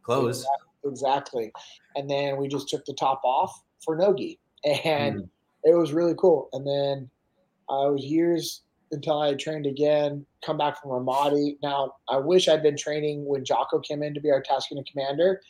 [0.02, 0.46] Clothes.
[0.86, 1.52] Exactly.
[1.96, 5.30] And then we just took the top off for no gi, and mm.
[5.64, 6.50] it was really cool.
[6.54, 7.10] And then
[7.70, 10.26] uh, it was years until I trained again.
[10.46, 11.58] Come back from Ramadi.
[11.62, 14.88] Now I wish I'd been training when Jocko came in to be our task unit
[14.92, 15.42] commander.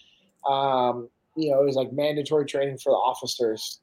[0.48, 3.80] Um, you know, it was like mandatory training for the officers.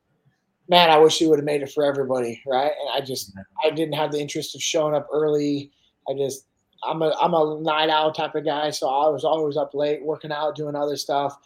[0.68, 2.72] Man, I wish he would have made it for everybody, right?
[2.80, 5.70] And I just I didn't have the interest of showing up early.
[6.08, 6.46] I just
[6.82, 10.02] I'm a I'm a night owl type of guy, so I was always up late
[10.02, 11.36] working out, doing other stuff.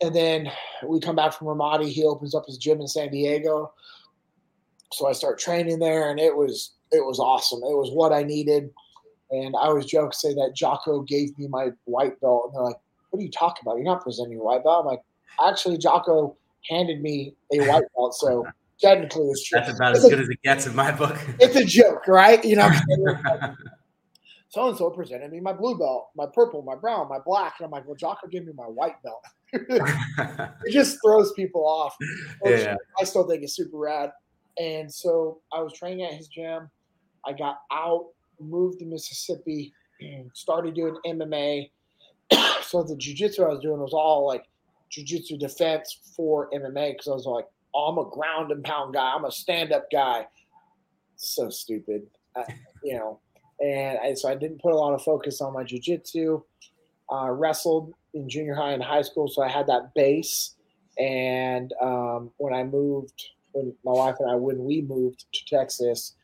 [0.00, 0.50] And then
[0.86, 1.88] we come back from Ramadi.
[1.88, 3.72] He opens up his gym in San Diego,
[4.92, 7.58] so I start training there, and it was it was awesome.
[7.58, 8.70] It was what I needed.
[9.30, 12.80] And I always joke say that Jocko gave me my white belt, and they're like,
[13.10, 13.76] "What are you talking about?
[13.76, 15.02] You're not presenting your white belt." I'm like,
[15.42, 16.36] actually Jocko
[16.68, 18.46] handed me a white belt, so
[18.80, 19.60] technically it's true.
[19.60, 21.18] That's about it's as a, good as it gets in my book.
[21.40, 22.44] it's a joke, right?
[22.44, 22.70] You know.
[24.52, 27.64] So and so presented me my blue belt, my purple, my brown, my black, and
[27.64, 29.24] I'm like, well, Jocko gave me my white belt.
[29.54, 31.96] it just throws people off.
[32.44, 32.76] Oh, yeah.
[33.00, 34.12] I still think it's super rad.
[34.58, 36.68] And so I was training at his gym.
[37.24, 38.08] I got out,
[38.40, 39.72] moved to Mississippi,
[40.34, 41.70] started doing MMA.
[42.62, 44.44] so the jujitsu I was doing was all like
[44.92, 49.12] jujitsu defense for MMA because I was like, oh, I'm a ground and pound guy.
[49.14, 50.26] I'm a stand up guy.
[51.16, 52.44] So stupid, I,
[52.84, 53.20] you know.
[53.60, 56.42] And I, so I didn't put a lot of focus on my jujitsu.
[57.12, 60.54] Uh, wrestled in junior high and high school, so I had that base.
[60.98, 66.14] And um, when I moved, when my wife and I, when we moved to Texas,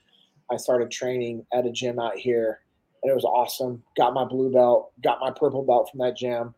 [0.50, 2.61] I started training at a gym out here,
[3.02, 3.83] and it was awesome.
[3.96, 6.54] Got my blue belt, got my purple belt from that gym.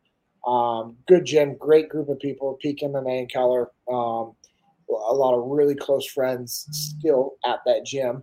[0.47, 3.71] Um, good gym, great group of people, Peak MMA and Keller.
[3.91, 4.35] Um,
[4.89, 8.23] a lot of really close friends still at that gym.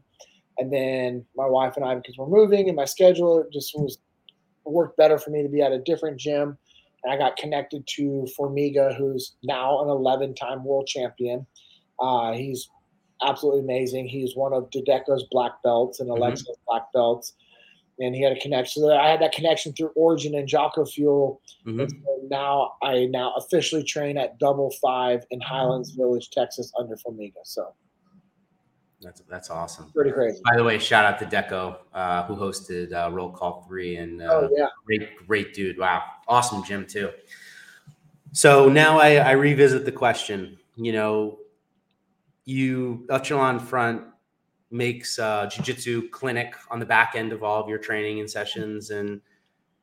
[0.58, 4.00] And then my wife and I, because we're moving and my schedule just was
[4.66, 6.58] worked better for me to be at a different gym.
[7.04, 11.46] And I got connected to Formiga, who's now an 11 time world champion.
[12.00, 12.68] Uh, he's
[13.26, 14.08] absolutely amazing.
[14.08, 16.22] He's one of Dedeko's black belts and mm-hmm.
[16.22, 16.64] Alexa's mm-hmm.
[16.68, 17.34] black belts
[18.00, 18.84] and he had a connection.
[18.84, 21.42] So I had that connection through Origin and Jocko Fuel.
[21.66, 21.88] Mm-hmm.
[21.88, 27.42] So now I now officially train at Double Five in Highlands Village, Texas, under Formiga.
[27.44, 27.74] So
[29.02, 29.92] that's that's awesome.
[29.94, 30.42] Pretty crazy.
[30.44, 34.22] By the way, shout out to Deco, uh, who hosted uh, Roll Call Three, and
[34.22, 35.78] uh, oh yeah, great great dude.
[35.78, 37.12] Wow, awesome gym too.
[38.32, 40.58] So now I, I revisit the question.
[40.76, 41.40] You know,
[42.46, 44.04] you Echelon Front
[44.70, 48.90] makes uh, jujitsu clinic on the back end of all of your training and sessions.
[48.90, 49.22] And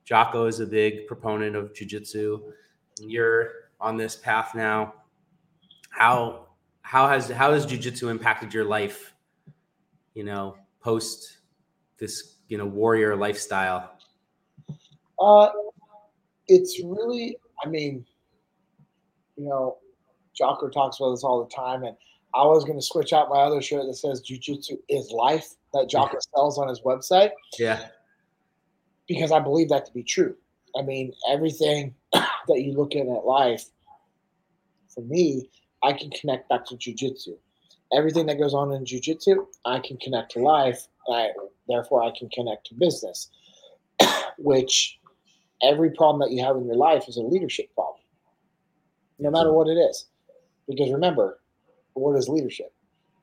[0.05, 2.43] Jocko is a big proponent of jujitsu.
[3.01, 4.95] You're on this path now.
[5.91, 6.49] How
[6.83, 9.15] how has how has jujitsu impacted your life?
[10.15, 11.39] You know, post
[11.99, 13.97] this you know warrior lifestyle.
[15.19, 15.49] Uh,
[16.49, 17.39] it's really.
[17.65, 18.05] I mean,
[19.37, 19.79] you know,
[20.35, 21.97] Jocko talks about this all the time, and
[22.35, 25.89] I was going to switch out my other shirt that says "Jiu-Jitsu is life" that
[25.89, 27.31] Jocko sells on his website.
[27.59, 27.87] Yeah,
[29.09, 30.35] because I believe that to be true.
[30.77, 33.65] I mean, everything that you look at at life,
[34.89, 35.49] for me,
[35.83, 37.37] I can connect back to Jiu-Jitsu.
[37.93, 40.87] Everything that goes on in Jiu-Jitsu, I can connect to life.
[41.09, 41.31] I,
[41.69, 43.31] therefore, I can connect to business.
[44.39, 44.99] Which
[45.63, 48.01] every problem that you have in your life is a leadership problem,
[49.19, 50.07] no matter what it is.
[50.67, 51.39] Because remember,
[51.95, 52.73] what is leadership?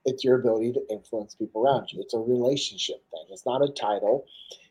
[0.05, 2.01] It's your ability to influence people around you.
[2.01, 3.25] It's a relationship thing.
[3.29, 4.25] It's not a title.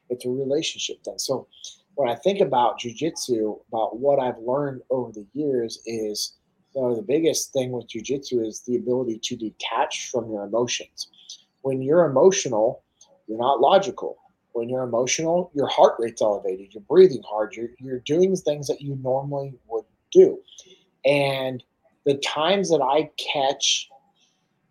[0.08, 1.18] It's a relationship thing.
[1.18, 1.46] So
[1.94, 6.34] when I think about jujitsu, about what I've learned over the years is,
[6.74, 11.08] you know, the biggest thing with jujitsu is the ability to detach from your emotions.
[11.62, 12.82] When you're emotional,
[13.26, 14.16] you're not logical.
[14.52, 18.80] When you're emotional, your heart rate's elevated, you're breathing hard, you're, you're doing things that
[18.80, 20.40] you normally would do.
[21.04, 21.62] And
[22.04, 23.88] the times that I catch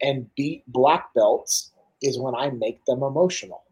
[0.02, 1.72] and beat black belts
[2.02, 3.64] is when I make them emotional.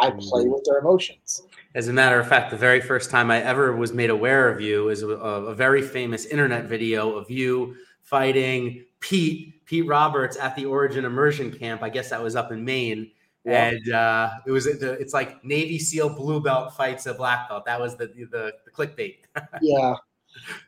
[0.00, 0.52] I play mm-hmm.
[0.52, 1.42] with their emotions.
[1.74, 4.60] As a matter of fact, the very first time I ever was made aware of
[4.60, 10.56] you is a, a very famous internet video of you fighting Pete Pete Roberts at
[10.56, 11.82] the Origin Immersion Camp.
[11.82, 13.10] I guess that was up in Maine.
[13.44, 13.68] Yeah.
[13.68, 17.64] And uh, it was it's like Navy SEAL blue belt fights a black belt.
[17.66, 19.18] That was the the, the clickbait.
[19.62, 19.94] yeah,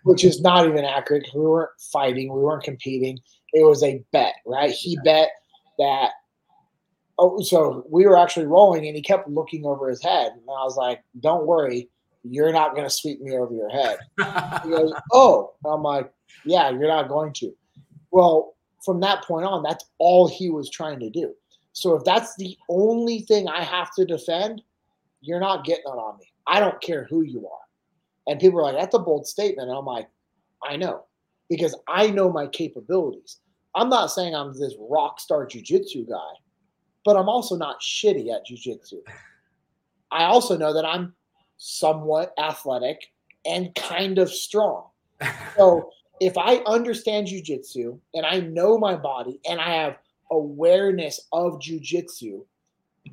[0.05, 1.29] which is not even accurate.
[1.35, 2.33] We weren't fighting.
[2.33, 3.19] We weren't competing.
[3.53, 4.71] It was a bet, right?
[4.71, 5.31] He bet
[5.79, 6.11] that.
[7.19, 10.65] Oh, so we were actually rolling, and he kept looking over his head, and I
[10.65, 11.89] was like, "Don't worry,
[12.31, 13.99] you're not going to sweep me over your head.
[14.65, 16.13] he goes, oh, I'm like,
[16.45, 17.55] yeah, you're not going to.
[18.11, 18.55] Well,
[18.85, 21.35] from that point on, that's all he was trying to do.
[21.73, 24.63] So if that's the only thing I have to defend,
[25.21, 26.27] you're not getting it on me.
[26.47, 27.66] I don't care who you are.
[28.27, 29.69] And people are like, that's a bold statement.
[29.69, 30.09] And I'm like,
[30.63, 31.05] I know,
[31.49, 33.39] because I know my capabilities.
[33.75, 36.33] I'm not saying I'm this rock star jujitsu guy,
[37.05, 39.01] but I'm also not shitty at jujitsu.
[40.11, 41.15] I also know that I'm
[41.59, 43.13] somewhat athletic
[43.45, 44.89] and kind of strong.
[45.57, 49.99] So if I understand jujitsu and I know my body and I have
[50.31, 52.45] awareness of jujitsu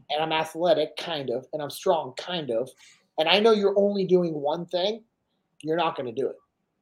[0.09, 2.69] and I'm athletic, kind of, and I'm strong, kind of,
[3.17, 5.03] and I know you're only doing one thing,
[5.61, 6.35] you're not going to do it.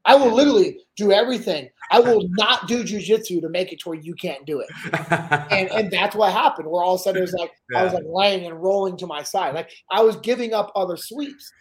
[0.06, 1.70] I will literally do everything.
[1.92, 4.70] I will not do jujitsu to make it to where you can't do it.
[5.52, 6.68] And and that's what happened.
[6.68, 7.82] Where all of a sudden it was like yeah.
[7.82, 9.54] I was like laying and rolling to my side.
[9.54, 11.52] Like I was giving up other sweeps.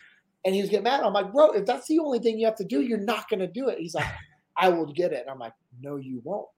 [0.43, 1.03] And he was getting mad.
[1.03, 3.47] I'm like, bro, if that's the only thing you have to do, you're not gonna
[3.47, 3.79] do it.
[3.79, 4.07] He's like,
[4.57, 5.21] I will get it.
[5.21, 5.53] And I'm like,
[5.83, 6.49] no, you won't.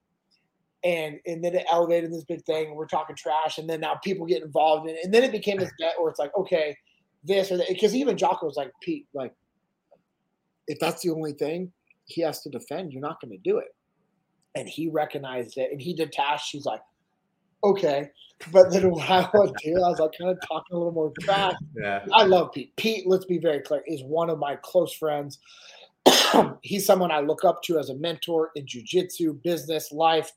[0.85, 3.95] And and then it elevated this big thing, and we're talking trash, and then now
[3.95, 5.01] people get involved in it.
[5.03, 6.77] And then it became this bet where it's like, okay,
[7.23, 7.67] this or that.
[7.69, 9.33] Because even Jocko was like, Pete, like,
[10.67, 11.71] if that's the only thing
[12.05, 13.75] he has to defend, you're not going to do it.
[14.55, 16.51] And he recognized it and he detached.
[16.51, 16.81] He's like,
[17.63, 18.09] okay.
[18.51, 21.11] But then what I would do, I was like kind of talking a little more
[21.25, 21.57] fast.
[21.75, 22.05] Yeah.
[22.11, 22.75] I love Pete.
[22.75, 25.39] Pete, let's be very clear, is one of my close friends.
[26.61, 30.31] He's someone I look up to as a mentor in jujitsu, business, life.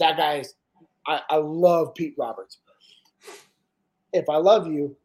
[0.00, 0.54] That guy's,
[1.06, 2.58] I, I love Pete Roberts.
[4.12, 4.96] If I love you,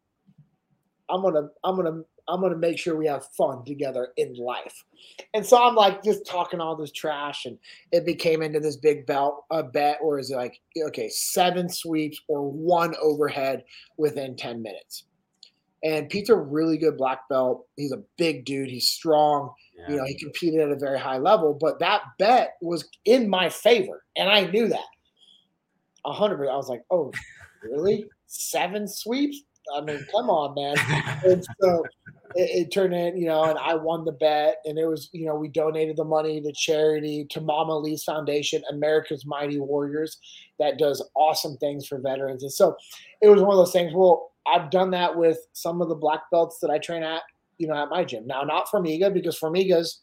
[1.10, 4.86] I'm gonna I'm gonna I'm to make sure we have fun together in life.
[5.34, 7.58] And so I'm like just talking all this trash, and
[7.92, 12.22] it became into this big belt a bet, or is it like okay, seven sweeps
[12.28, 13.64] or one overhead
[13.98, 15.06] within ten minutes?
[15.84, 17.66] And Pete's a really good black belt.
[17.78, 18.70] He's a big dude.
[18.70, 19.54] He's strong.
[19.78, 19.92] Yeah.
[19.92, 21.58] You know, he competed at a very high level.
[21.60, 24.88] But that bet was in my favor, and I knew that.
[26.06, 26.48] A hundred.
[26.50, 27.12] I was like, oh,
[27.64, 28.06] really?
[28.28, 29.42] Seven sweeps?
[29.76, 30.76] I mean, come on, man.
[31.26, 31.84] and so
[32.36, 34.58] it, it, turned in, you know, and I won the bet.
[34.66, 38.64] And it was, you know, we donated the money to charity, to Mama Lee's Foundation,
[38.72, 40.18] America's Mighty Warriors,
[40.60, 42.44] that does awesome things for veterans.
[42.44, 42.76] And so
[43.22, 43.94] it was one of those things.
[43.94, 47.22] Well, I've done that with some of the black belts that I train at,
[47.58, 48.26] you know, at my gym.
[48.26, 50.02] Now, not Formiga, because Formiga's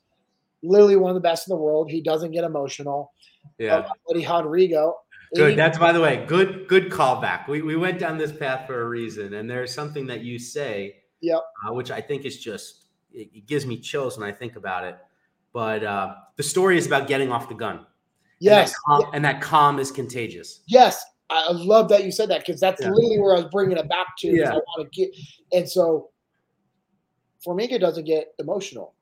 [0.63, 1.91] literally one of the best in the world.
[1.91, 3.13] He doesn't get emotional.
[3.59, 3.83] Yeah.
[3.83, 4.97] But buddy Rodrigo,
[5.37, 5.59] Good.
[5.59, 7.49] That's by the way, good good callback.
[7.49, 10.97] We we went down this path for a reason, and there's something that you say,
[11.21, 14.57] yep, uh, which I think is just it, it, gives me chills when I think
[14.57, 14.97] about it.
[15.53, 17.87] But uh, the story is about getting off the gun.
[18.39, 20.61] Yes, and that calm, and that calm is contagious.
[20.67, 22.91] Yes, I love that you said that because that's yeah.
[22.91, 24.29] literally where I was bringing it back to.
[24.29, 24.51] Yeah.
[24.51, 25.11] I want to get,
[25.53, 26.11] and so
[27.47, 28.95] Formiga doesn't get emotional.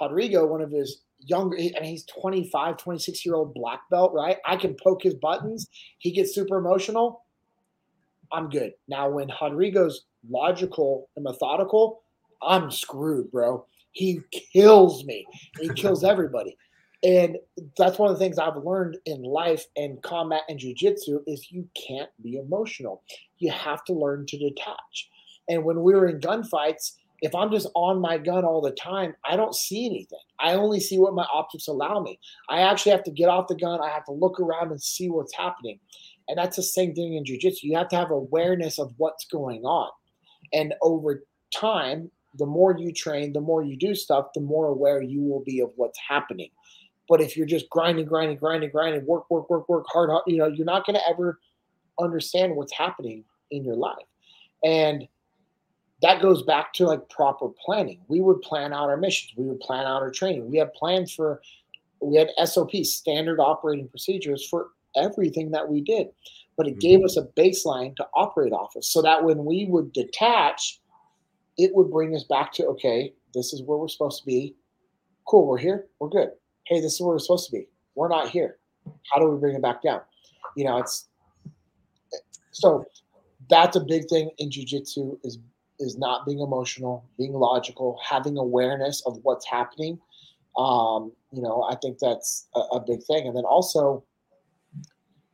[0.00, 4.38] Rodrigo, one of his younger, I mean, he's 25, 26 year old black belt, right?
[4.46, 5.68] I can poke his buttons.
[5.98, 7.24] He gets super emotional.
[8.32, 8.72] I'm good.
[8.88, 12.02] Now, when Rodrigo's logical and methodical,
[12.42, 13.66] I'm screwed, bro.
[13.92, 14.20] He
[14.52, 15.26] kills me.
[15.60, 16.56] He kills everybody.
[17.04, 17.36] And
[17.76, 21.68] that's one of the things I've learned in life and combat and jujitsu is you
[21.74, 23.02] can't be emotional.
[23.38, 25.10] You have to learn to detach.
[25.48, 26.92] And when we were in gunfights,
[27.22, 30.18] if I'm just on my gun all the time, I don't see anything.
[30.40, 32.18] I only see what my optics allow me.
[32.48, 33.80] I actually have to get off the gun.
[33.80, 35.78] I have to look around and see what's happening.
[36.28, 37.62] And that's the same thing in jujitsu.
[37.62, 39.88] You have to have awareness of what's going on.
[40.52, 41.22] And over
[41.54, 45.44] time, the more you train, the more you do stuff, the more aware you will
[45.44, 46.50] be of what's happening.
[47.08, 50.38] But if you're just grinding, grinding, grinding, grinding, work, work, work, work hard, hard you
[50.38, 51.38] know, you're not going to ever
[52.00, 54.06] understand what's happening in your life.
[54.64, 55.06] And
[56.02, 58.00] that goes back to like proper planning.
[58.08, 59.32] We would plan out our missions.
[59.36, 60.50] We would plan out our training.
[60.50, 61.40] We had plans for,
[62.00, 66.08] we had SOPs, standard operating procedures for everything that we did.
[66.56, 67.06] But it gave mm-hmm.
[67.06, 70.80] us a baseline to operate off of so that when we would detach,
[71.56, 74.56] it would bring us back to, okay, this is where we're supposed to be.
[75.26, 76.30] Cool, we're here, we're good.
[76.66, 77.68] Hey, this is where we're supposed to be.
[77.94, 78.58] We're not here.
[79.12, 80.00] How do we bring it back down?
[80.56, 81.08] You know, it's
[82.50, 82.84] so
[83.48, 85.38] that's a big thing in jujitsu is
[85.78, 89.98] is not being emotional, being logical, having awareness of what's happening.
[90.56, 93.26] Um, you know, I think that's a, a, big thing.
[93.26, 94.04] And then also,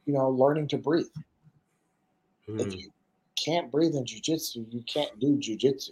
[0.06, 1.06] you know, learning to breathe.
[2.48, 2.60] Mm.
[2.60, 2.78] If hmm.
[2.78, 2.92] you
[3.44, 5.90] can't breathe in jujitsu, you can't do jujitsu.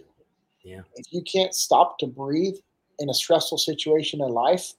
[0.63, 0.81] Yeah.
[0.95, 2.55] If you can't stop to breathe
[2.99, 4.73] in a stressful situation in life,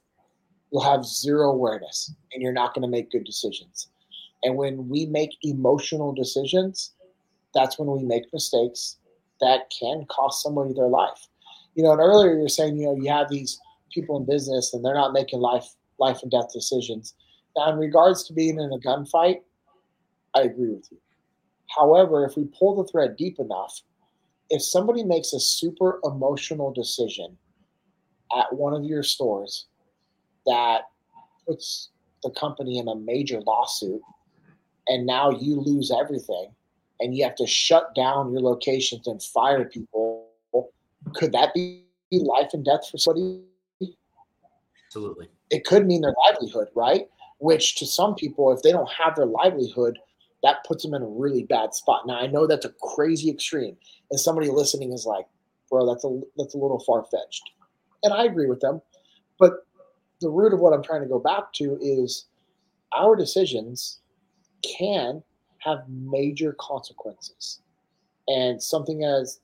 [0.71, 3.87] you'll have zero awareness and you're not going to make good decisions.
[4.43, 6.91] And when we make emotional decisions,
[7.53, 8.97] that's when we make mistakes
[9.41, 11.27] that can cost somebody their life.
[11.75, 13.59] You know, and earlier you're saying, you know, you have these
[13.93, 17.13] people in business and they're not making life life and death decisions.
[17.57, 19.41] Now, in regards to being in a gunfight,
[20.35, 20.97] I agree with you.
[21.77, 23.81] However, if we pull the thread deep enough,
[24.49, 27.37] if somebody makes a super emotional decision
[28.37, 29.67] at one of your stores
[30.45, 30.83] that
[31.47, 31.89] puts
[32.23, 34.01] the company in a major lawsuit
[34.87, 36.51] and now you lose everything
[36.99, 40.25] and you have to shut down your locations and fire people
[41.13, 43.43] could that be life and death for somebody?
[44.87, 45.29] Absolutely.
[45.51, 47.07] it could mean their livelihood right?
[47.37, 49.97] Which to some people if they don't have their livelihood
[50.41, 52.07] that puts them in a really bad spot.
[52.07, 53.77] Now i know that's a crazy extreme
[54.11, 55.25] and somebody listening is like
[55.69, 57.43] bro that's a that's a little far-fetched.
[58.03, 58.81] And i agree with them
[59.37, 59.65] but
[60.21, 62.25] the root of what i'm trying to go back to is
[62.93, 63.99] our decisions
[64.61, 65.23] can
[65.59, 67.59] have major consequences.
[68.27, 69.39] And something as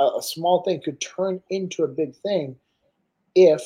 [0.00, 2.56] a, a small thing could turn into a big thing
[3.34, 3.62] if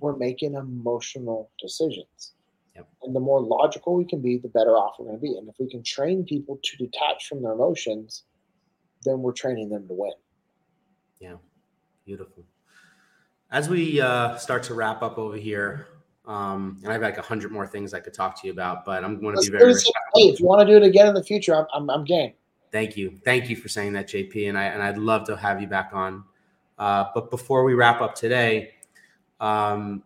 [0.00, 2.32] we're making emotional decisions.
[2.74, 2.88] Yep.
[3.04, 5.34] and the more logical we can be the better off we're going to be.
[5.38, 8.24] And if we can train people to detach from their emotions
[9.06, 10.12] then we're training them to win.
[11.20, 11.36] Yeah,
[12.04, 12.44] beautiful.
[13.50, 15.86] As we uh, start to wrap up over here,
[16.26, 18.84] um, and I have like a hundred more things I could talk to you about,
[18.84, 19.72] but I'm going to Let's be very.
[20.14, 22.32] hey if you want to do it again in the future i'm, I'm, I'm game
[22.72, 25.60] Thank you, thank you for saying that, JP, and I and I'd love to have
[25.60, 26.24] you back on.
[26.78, 28.72] Uh, but before we wrap up today,
[29.40, 30.02] um,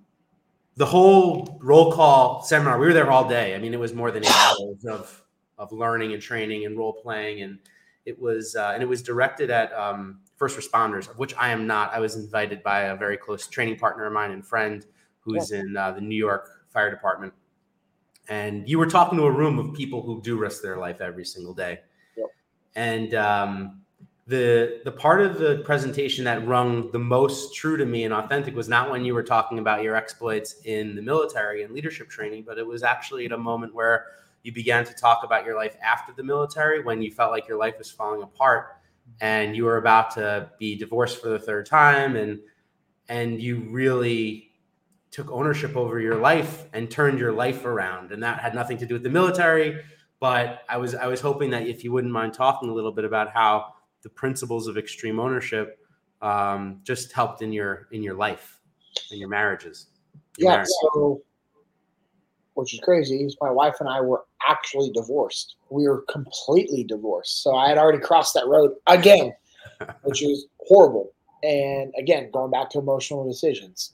[0.76, 3.54] the whole roll call seminar, we were there all day.
[3.54, 5.22] I mean, it was more than eight hours of
[5.58, 7.58] of learning and training and role playing, and
[8.04, 11.66] it was uh, and it was directed at um, first responders, of which I am
[11.66, 11.92] not.
[11.92, 14.86] I was invited by a very close training partner of mine and friend
[15.32, 17.32] who's in uh, the New York Fire Department.
[18.28, 21.24] And you were talking to a room of people who do risk their life every
[21.24, 21.80] single day.
[22.16, 22.28] Yep.
[22.76, 23.80] And um,
[24.26, 28.54] the the part of the presentation that rung the most true to me and authentic
[28.54, 32.44] was not when you were talking about your exploits in the military and leadership training,
[32.46, 34.06] but it was actually at a moment where
[34.42, 37.58] you began to talk about your life after the military when you felt like your
[37.58, 38.76] life was falling apart
[39.20, 42.38] and you were about to be divorced for the third time and
[43.08, 44.49] and you really
[45.11, 48.12] took ownership over your life and turned your life around.
[48.12, 49.82] And that had nothing to do with the military
[50.20, 53.04] but i was i was hoping that if you wouldn't mind talking a little bit
[53.04, 55.78] about how the principles of extreme ownership
[56.22, 58.61] um, just helped in your in your life
[59.11, 59.86] in your marriages.
[60.36, 60.68] Your yeah marriage.
[60.94, 61.22] so
[62.54, 65.56] which is crazy is my wife and i were actually divorced.
[65.70, 67.42] We were completely divorced.
[67.42, 69.32] So i had already crossed that road again
[70.02, 71.12] which is horrible.
[71.42, 73.92] And again going back to emotional decisions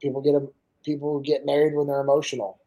[0.00, 0.46] people get a,
[0.84, 2.60] people get married when they're emotional.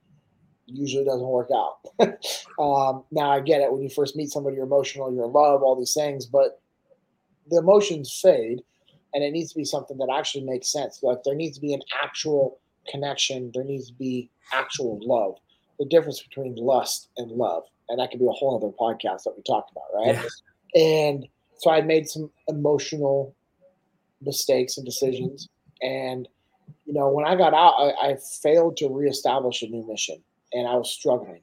[0.66, 1.78] Usually doesn't work out.
[2.60, 3.72] Um, now i get it.
[3.72, 6.62] When you first meet somebody you're emotional you're in love all these things but
[7.50, 8.62] the emotions fade
[9.14, 11.02] and it needs to be something that actually makes sense.
[11.02, 13.50] Like there needs to be an actual connection.
[13.56, 15.36] There needs to be actual love.
[15.80, 19.34] The difference between lust and love and that could be a whole other podcast that
[19.36, 20.30] we talked about right?
[20.76, 20.82] Yeah.
[20.82, 21.28] and
[21.58, 23.36] so i made some emotional
[24.22, 25.50] mistakes and decisions
[25.82, 26.28] and
[26.86, 30.68] you know when i got out I, I failed to reestablish a new mission and
[30.68, 31.42] i was struggling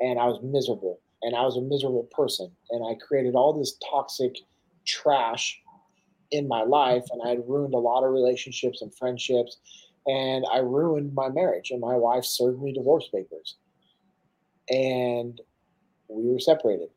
[0.00, 3.76] and i was miserable and i was a miserable person and i created all this
[3.90, 4.36] toxic
[4.86, 5.60] trash
[6.30, 9.58] in my life and i had ruined a lot of relationships and friendships
[10.06, 13.56] and i ruined my marriage and my wife served me divorce papers
[14.70, 15.40] and
[16.08, 16.88] we were separated.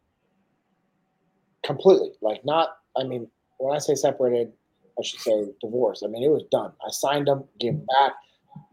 [1.63, 4.51] Completely like not i mean when i say separated
[4.99, 6.03] i should say divorce.
[6.03, 6.71] I mean it was done.
[6.85, 8.13] I signed them gave them back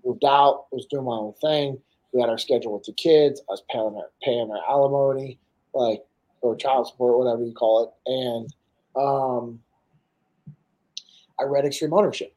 [0.05, 1.79] moved out was doing my own thing.
[2.13, 3.41] We had our schedule with the kids.
[3.49, 5.39] I was paying our paying our alimony
[5.75, 6.03] like
[6.41, 8.11] or child support whatever you call it.
[8.11, 8.55] And
[8.97, 9.61] um
[11.41, 12.35] i read extreme ownership.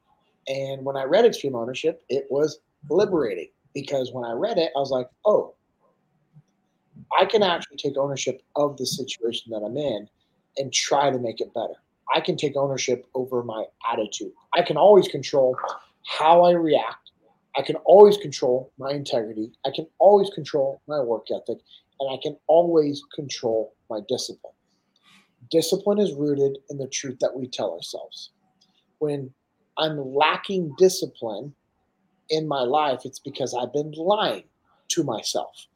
[0.47, 2.59] And when i read extreme ownership it was
[2.89, 5.55] liberating because when i read it i was like oh
[7.19, 10.07] I can actually take ownership of the situation that I'm in
[10.57, 11.75] and try to make it better.
[12.13, 14.31] I can take ownership over my attitude.
[14.53, 15.57] I can always control
[16.05, 17.11] how I react.
[17.57, 19.51] I can always control my integrity.
[19.65, 21.59] I can always control my work ethic.
[21.99, 24.53] And I can always control my discipline.
[25.49, 28.31] Discipline is rooted in the truth that we tell ourselves.
[28.99, 29.33] When
[29.77, 31.53] I'm lacking discipline
[32.29, 34.45] in my life, it's because I've been lying
[34.89, 35.67] to myself.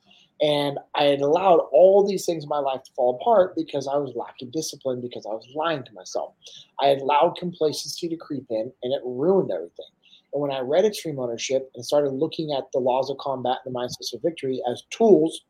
[0.41, 3.97] And I had allowed all these things in my life to fall apart because I
[3.97, 6.33] was lacking discipline, because I was lying to myself.
[6.81, 9.85] I had allowed complacency to creep in, and it ruined everything.
[10.31, 13.75] And when I read Extreme Ownership and started looking at the laws of combat and
[13.75, 15.41] the mindsets of victory as tools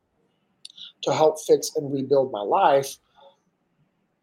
[1.03, 2.97] to help fix and rebuild my life,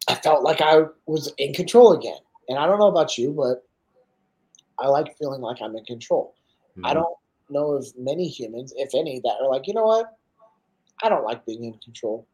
[0.09, 2.17] I felt like I was in control again.
[2.49, 3.63] And I don't know about you, but
[4.79, 6.35] I like feeling like I'm in control.
[6.71, 6.85] Mm-hmm.
[6.85, 7.15] I don't
[7.49, 10.17] know of many humans, if any, that are like, you know what?
[11.03, 12.27] I don't like being in control.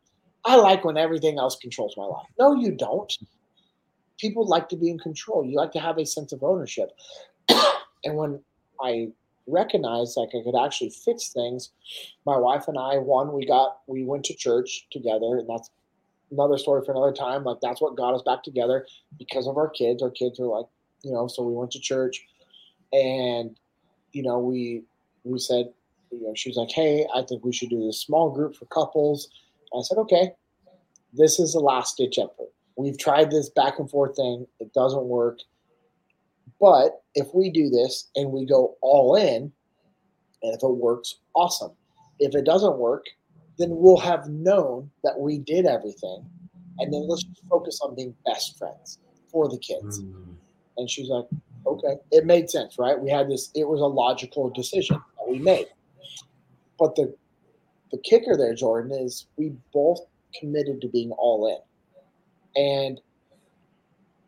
[0.45, 2.27] I like when everything else controls my life.
[2.39, 3.11] No, you don't.
[4.19, 5.45] People like to be in control.
[5.45, 6.91] You like to have a sense of ownership.
[7.49, 8.41] and when
[8.81, 9.09] I
[9.47, 11.71] recognized like I could actually fix things,
[12.25, 15.69] my wife and I, one, we got we went to church together, and that's
[16.31, 17.43] another story for another time.
[17.43, 18.85] Like that's what got us back together
[19.17, 20.03] because of our kids.
[20.03, 20.65] Our kids are like,
[21.03, 22.25] you know, so we went to church
[22.93, 23.57] and
[24.13, 24.83] you know, we
[25.23, 25.73] we said,
[26.19, 28.65] you know, she was like, Hey, I think we should do this small group for
[28.65, 29.29] couples.
[29.71, 30.31] And I said, Okay,
[31.13, 32.51] this is the last ditch effort.
[32.75, 35.39] We've tried this back and forth thing, it doesn't work.
[36.59, 39.51] But if we do this and we go all in,
[40.43, 41.71] and if it works, awesome.
[42.19, 43.05] If it doesn't work,
[43.57, 46.25] then we'll have known that we did everything.
[46.79, 48.99] And then let's focus on being best friends
[49.31, 50.01] for the kids.
[50.01, 50.35] Mm.
[50.77, 51.25] And she's like,
[51.67, 52.99] okay, it made sense, right?
[52.99, 55.67] We had this, it was a logical decision that we made.
[56.79, 57.13] But the
[57.91, 59.99] the kicker there, Jordan, is we both
[60.39, 61.59] committed to being all in.
[62.55, 62.99] And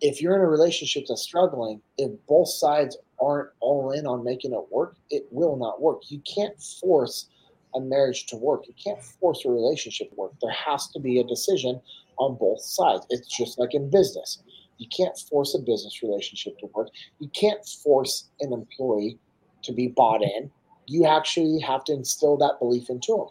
[0.01, 4.53] if you're in a relationship that's struggling, if both sides aren't all in on making
[4.53, 6.01] it work, it will not work.
[6.09, 7.27] You can't force
[7.73, 8.67] a marriage to work.
[8.67, 10.33] You can't force a relationship to work.
[10.41, 11.81] There has to be a decision
[12.17, 13.05] on both sides.
[13.09, 14.41] It's just like in business.
[14.77, 16.89] You can't force a business relationship to work.
[17.19, 19.17] You can't force an employee
[19.63, 20.51] to be bought in.
[20.87, 23.27] You actually have to instill that belief into them.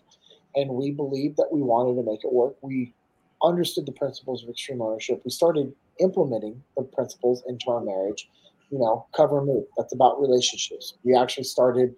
[0.56, 2.56] And we believed that we wanted to make it work.
[2.62, 2.94] We
[3.42, 5.20] understood the principles of extreme ownership.
[5.24, 8.28] We started implementing the principles into our marriage.
[8.70, 9.64] You know, cover and move.
[9.76, 10.94] That's about relationships.
[11.04, 11.94] We actually started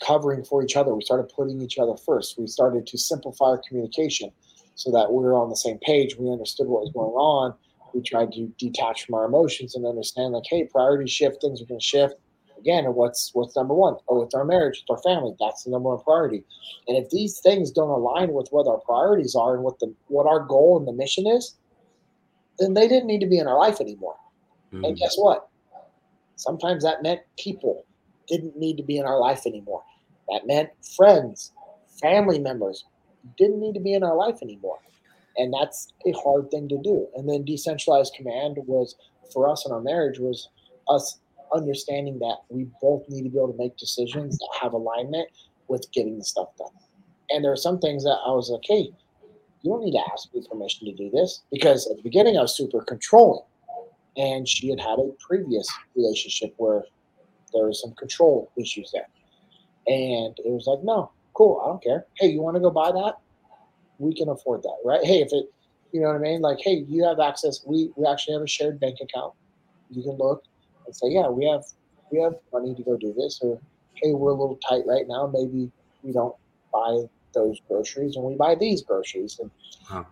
[0.00, 0.94] covering for each other.
[0.94, 2.38] We started putting each other first.
[2.38, 4.30] We started to simplify our communication
[4.76, 6.16] so that we were on the same page.
[6.16, 7.54] We understood what was going on.
[7.92, 11.66] We tried to detach from our emotions and understand, like, hey, priorities shift, things are
[11.66, 12.14] going to shift.
[12.60, 13.96] Again, and what's what's number one?
[14.08, 15.34] Oh, it's our marriage, it's our family.
[15.40, 16.44] That's the number one priority.
[16.86, 20.26] And if these things don't align with what our priorities are and what the what
[20.26, 21.56] our goal and the mission is,
[22.58, 24.16] then they didn't need to be in our life anymore.
[24.72, 24.84] Mm-hmm.
[24.84, 25.48] And guess what?
[26.36, 27.84] Sometimes that meant people
[28.28, 29.82] didn't need to be in our life anymore.
[30.28, 31.52] That meant friends,
[32.00, 32.84] family members
[33.36, 34.78] didn't need to be in our life anymore.
[35.36, 37.08] And that's a hard thing to do.
[37.14, 38.96] And then decentralized command was
[39.32, 40.48] for us in our marriage was
[40.88, 41.18] us
[41.54, 45.28] understanding that we both need to be able to make decisions that have alignment
[45.68, 46.68] with getting the stuff done.
[47.30, 48.90] And there are some things that I was like, hey,
[49.62, 52.42] you don't need to ask me permission to do this because at the beginning I
[52.42, 53.44] was super controlling.
[54.16, 56.82] And she had had a previous relationship where
[57.52, 59.08] there was some control issues there.
[59.86, 62.06] And it was like, no, cool, I don't care.
[62.16, 63.14] Hey, you want to go buy that?
[63.98, 65.04] We can afford that, right?
[65.04, 65.46] Hey, if it,
[65.92, 66.40] you know what I mean?
[66.40, 67.64] Like, hey, you have access.
[67.66, 69.34] We we actually have a shared bank account.
[69.90, 70.44] You can look
[70.90, 71.64] and say, yeah, we have
[72.10, 73.60] we have money to go do this, or
[73.94, 75.30] hey, we're a little tight right now.
[75.32, 75.70] Maybe
[76.02, 76.34] we don't
[76.72, 79.38] buy those groceries and we buy these groceries.
[79.38, 79.50] And
[79.84, 80.04] huh.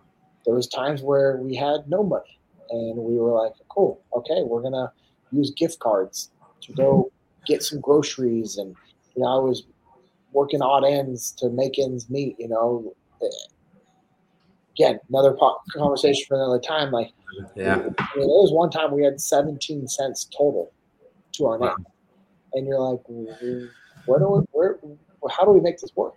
[0.45, 4.61] there was times where we had no money, and we were like, cool, okay, we're
[4.61, 4.91] gonna
[5.31, 7.11] use gift cards to go
[7.45, 8.75] get some groceries and
[9.15, 9.63] you know i was
[10.33, 13.27] working odd ends to make ends meet you know eh,
[14.79, 15.35] again another
[15.75, 17.11] conversation for another time like
[17.55, 20.71] yeah I mean, there was one time we had 17 cents total
[21.33, 21.85] to our name
[22.53, 23.01] and you're like
[24.05, 24.77] where do we where
[25.29, 26.15] how do we make this work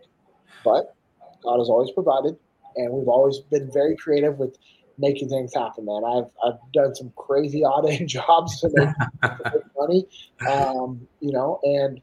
[0.65, 0.95] but
[1.43, 2.37] god has always provided
[2.77, 4.57] and we've always been very creative with
[4.99, 6.03] making things happen, man.
[6.05, 8.89] I've I've done some crazy odd end jobs to make,
[9.23, 10.07] to make money,
[10.49, 12.01] um, you know, and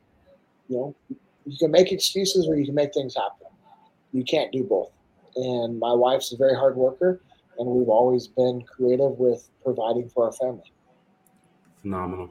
[0.67, 0.95] you know,
[1.45, 3.47] you can make excuses or you can make things happen.
[4.11, 4.91] You can't do both.
[5.35, 7.21] And my wife's a very hard worker,
[7.57, 10.71] and we've always been creative with providing for our family.
[11.81, 12.29] Phenomenal.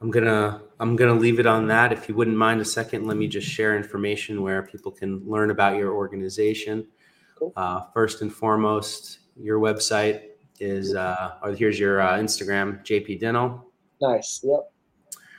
[0.00, 1.92] I'm gonna I'm gonna leave it on that.
[1.92, 5.50] If you wouldn't mind a second, let me just share information where people can learn
[5.50, 6.86] about your organization.
[7.36, 7.52] Cool.
[7.56, 10.22] Uh, first and foremost, your website
[10.60, 13.62] is, uh, or here's your uh, Instagram, JP Dinnell.
[14.00, 14.40] Nice.
[14.44, 14.72] Yep.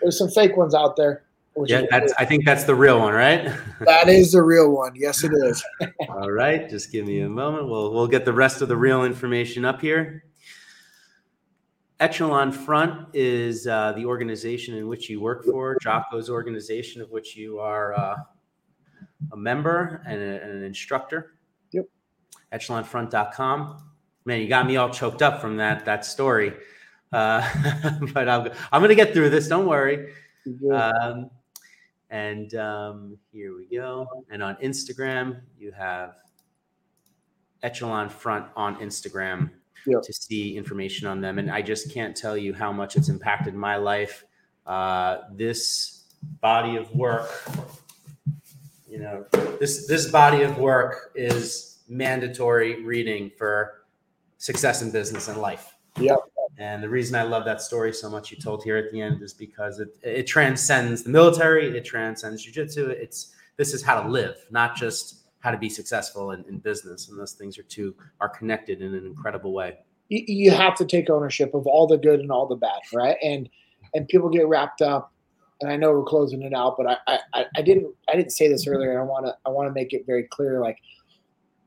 [0.02, 1.25] There's some fake ones out there.
[1.66, 2.14] Yeah, that's.
[2.18, 3.46] I think that's the real one, right?
[3.82, 4.94] that is the real one.
[4.96, 5.64] Yes, it is.
[6.10, 7.70] All right, just give me a moment.
[7.70, 10.26] We'll we'll get the rest of the real information up here.
[12.00, 17.38] Echelon Front is uh, the organization in which you work for, Jocko's organization of which
[17.38, 18.18] you are uh,
[19.32, 21.36] a member and, a, and an instructor
[21.72, 21.86] Yep.
[22.52, 23.78] echelonfront.com.
[24.26, 26.54] Man, you got me all choked up from that that story.
[27.14, 27.48] Uh,
[28.14, 29.48] but I'm, I'm going to get through this.
[29.48, 30.12] Don't worry.
[30.72, 31.30] Um,
[32.10, 34.08] and um, here we go.
[34.30, 36.16] And on Instagram, you have
[37.64, 39.50] Echelon Front on Instagram
[39.86, 41.38] to see information on them.
[41.40, 44.26] And I just can't tell you how much it's impacted my life
[44.66, 46.10] Uh, this
[46.42, 47.30] body of work,
[48.90, 49.24] you know,
[49.60, 53.86] this this body of work is mandatory reading for
[54.38, 55.76] success in business and life.
[56.00, 56.18] Yep.
[56.58, 59.22] And the reason I love that story so much you told here at the end
[59.22, 62.90] is because it it transcends the military, it transcends jujitsu.
[62.90, 67.10] It's this is how to live, not just how to be successful in, in business.
[67.10, 69.78] And those things are two are connected in an incredible way.
[70.10, 73.18] You, you have to take ownership of all the good and all the bad, right?
[73.22, 73.50] And
[73.94, 75.12] and people get wrapped up.
[75.62, 78.48] And I know we're closing it out, but I I, I didn't I didn't say
[78.48, 79.00] this earlier.
[79.00, 80.62] I want to I want to make it very clear.
[80.62, 80.78] Like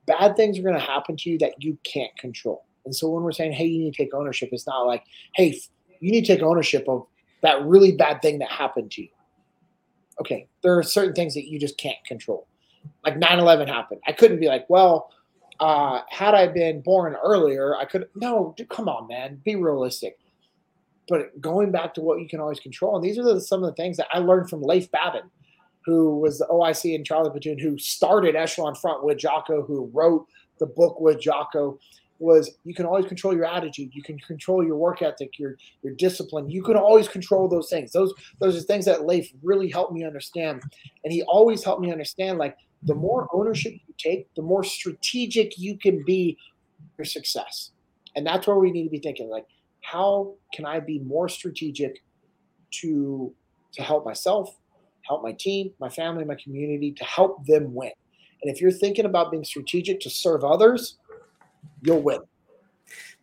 [0.07, 2.65] bad things are going to happen to you that you can't control.
[2.89, 5.61] And so when we're saying, hey, you need to take ownership, it's not like, hey,
[6.01, 7.07] you need to take ownership of
[7.43, 9.09] that really bad thing that happened to you.
[10.23, 12.49] Okay, there are certain things that you just can't control.
[13.05, 14.01] Like 9 11 happened.
[14.07, 15.11] I couldn't be like, well,
[15.61, 18.09] uh, had I been born earlier, I could.
[18.15, 20.19] No, dude, come on, man, be realistic.
[21.09, 23.69] But going back to what you can always control, and these are the, some of
[23.69, 25.31] the things that I learned from Leif Babin
[25.89, 30.27] who was the OIC and Charlie Platoon, who started Echelon Front with Jocko, who wrote
[30.59, 31.79] the book with Jocko,
[32.19, 35.95] was you can always control your attitude, you can control your work ethic, your your
[35.95, 36.49] discipline.
[36.51, 37.93] You can always control those things.
[37.93, 40.63] Those those are things that Leif really helped me understand,
[41.05, 42.39] and he always helped me understand.
[42.39, 46.37] Like the more ownership you take, the more strategic you can be
[46.97, 47.73] for success,
[48.17, 49.29] and that's where we need to be thinking.
[49.29, 49.47] Like,
[49.83, 52.03] how can I be more strategic
[52.71, 53.33] to
[53.73, 54.57] to help myself,
[55.03, 57.93] help my team, my family, my community, to help them win.
[58.43, 60.99] And if you're thinking about being strategic to serve others,
[61.83, 62.21] you'll win.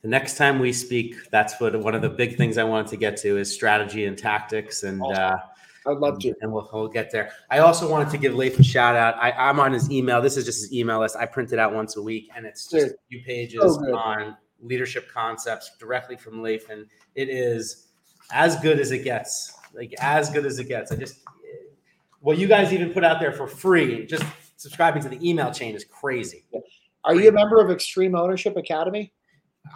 [0.02, 2.98] The next time we speak, that's what one of the big things I wanted to
[2.98, 4.84] get to is strategy and tactics.
[4.84, 5.24] And awesome.
[5.24, 6.34] uh, I'd love to.
[6.42, 7.32] And we'll, we'll get there.
[7.50, 9.16] I also wanted to give Leif a shout out.
[9.16, 10.22] I, am on his email.
[10.22, 11.16] This is just his email list.
[11.16, 14.38] I print it out once a week, and it's just a few pages so on
[14.62, 16.70] leadership concepts directly from Leif.
[16.70, 16.86] And
[17.16, 17.88] it is
[18.32, 19.54] as good as it gets.
[19.74, 20.92] Like as good as it gets.
[20.92, 21.20] I just
[22.26, 24.24] what you guys even put out there for free, just
[24.56, 26.46] subscribing to the email chain is crazy.
[27.06, 29.14] Are you a member of Extreme Ownership Academy?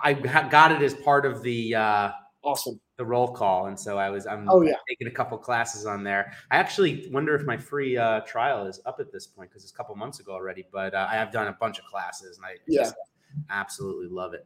[0.04, 2.12] I got it as part of the uh,
[2.44, 4.74] awesome the roll call, and so I was I'm oh, yeah.
[4.88, 6.34] taking a couple classes on there.
[6.52, 9.72] I actually wonder if my free uh, trial is up at this point because it's
[9.72, 10.66] a couple months ago already.
[10.72, 12.92] But uh, I have done a bunch of classes, and I yeah.
[13.50, 14.46] absolutely love it.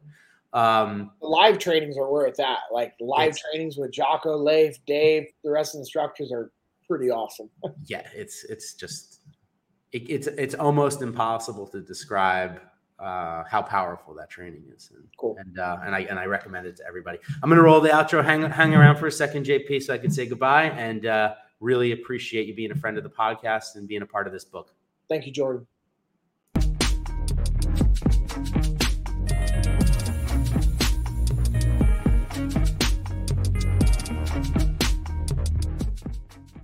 [0.52, 2.58] Um, the live trainings are where it's at.
[2.72, 6.52] Like live trainings with Jocko, Leif, Dave, the rest of the instructors are
[6.88, 7.50] pretty awesome.
[7.86, 9.18] yeah, it's it's just
[9.90, 12.60] it, it's it's almost impossible to describe
[12.98, 14.90] uh, how powerful that training is.
[14.94, 15.36] And, cool.
[15.38, 17.18] And uh, and I and I recommend it to everybody.
[17.42, 18.24] I'm gonna roll the outro.
[18.24, 20.70] Hang hang around for a second, JP, so I can say goodbye.
[20.70, 24.26] And uh, really appreciate you being a friend of the podcast and being a part
[24.26, 24.74] of this book.
[25.08, 25.66] Thank you, Jordan.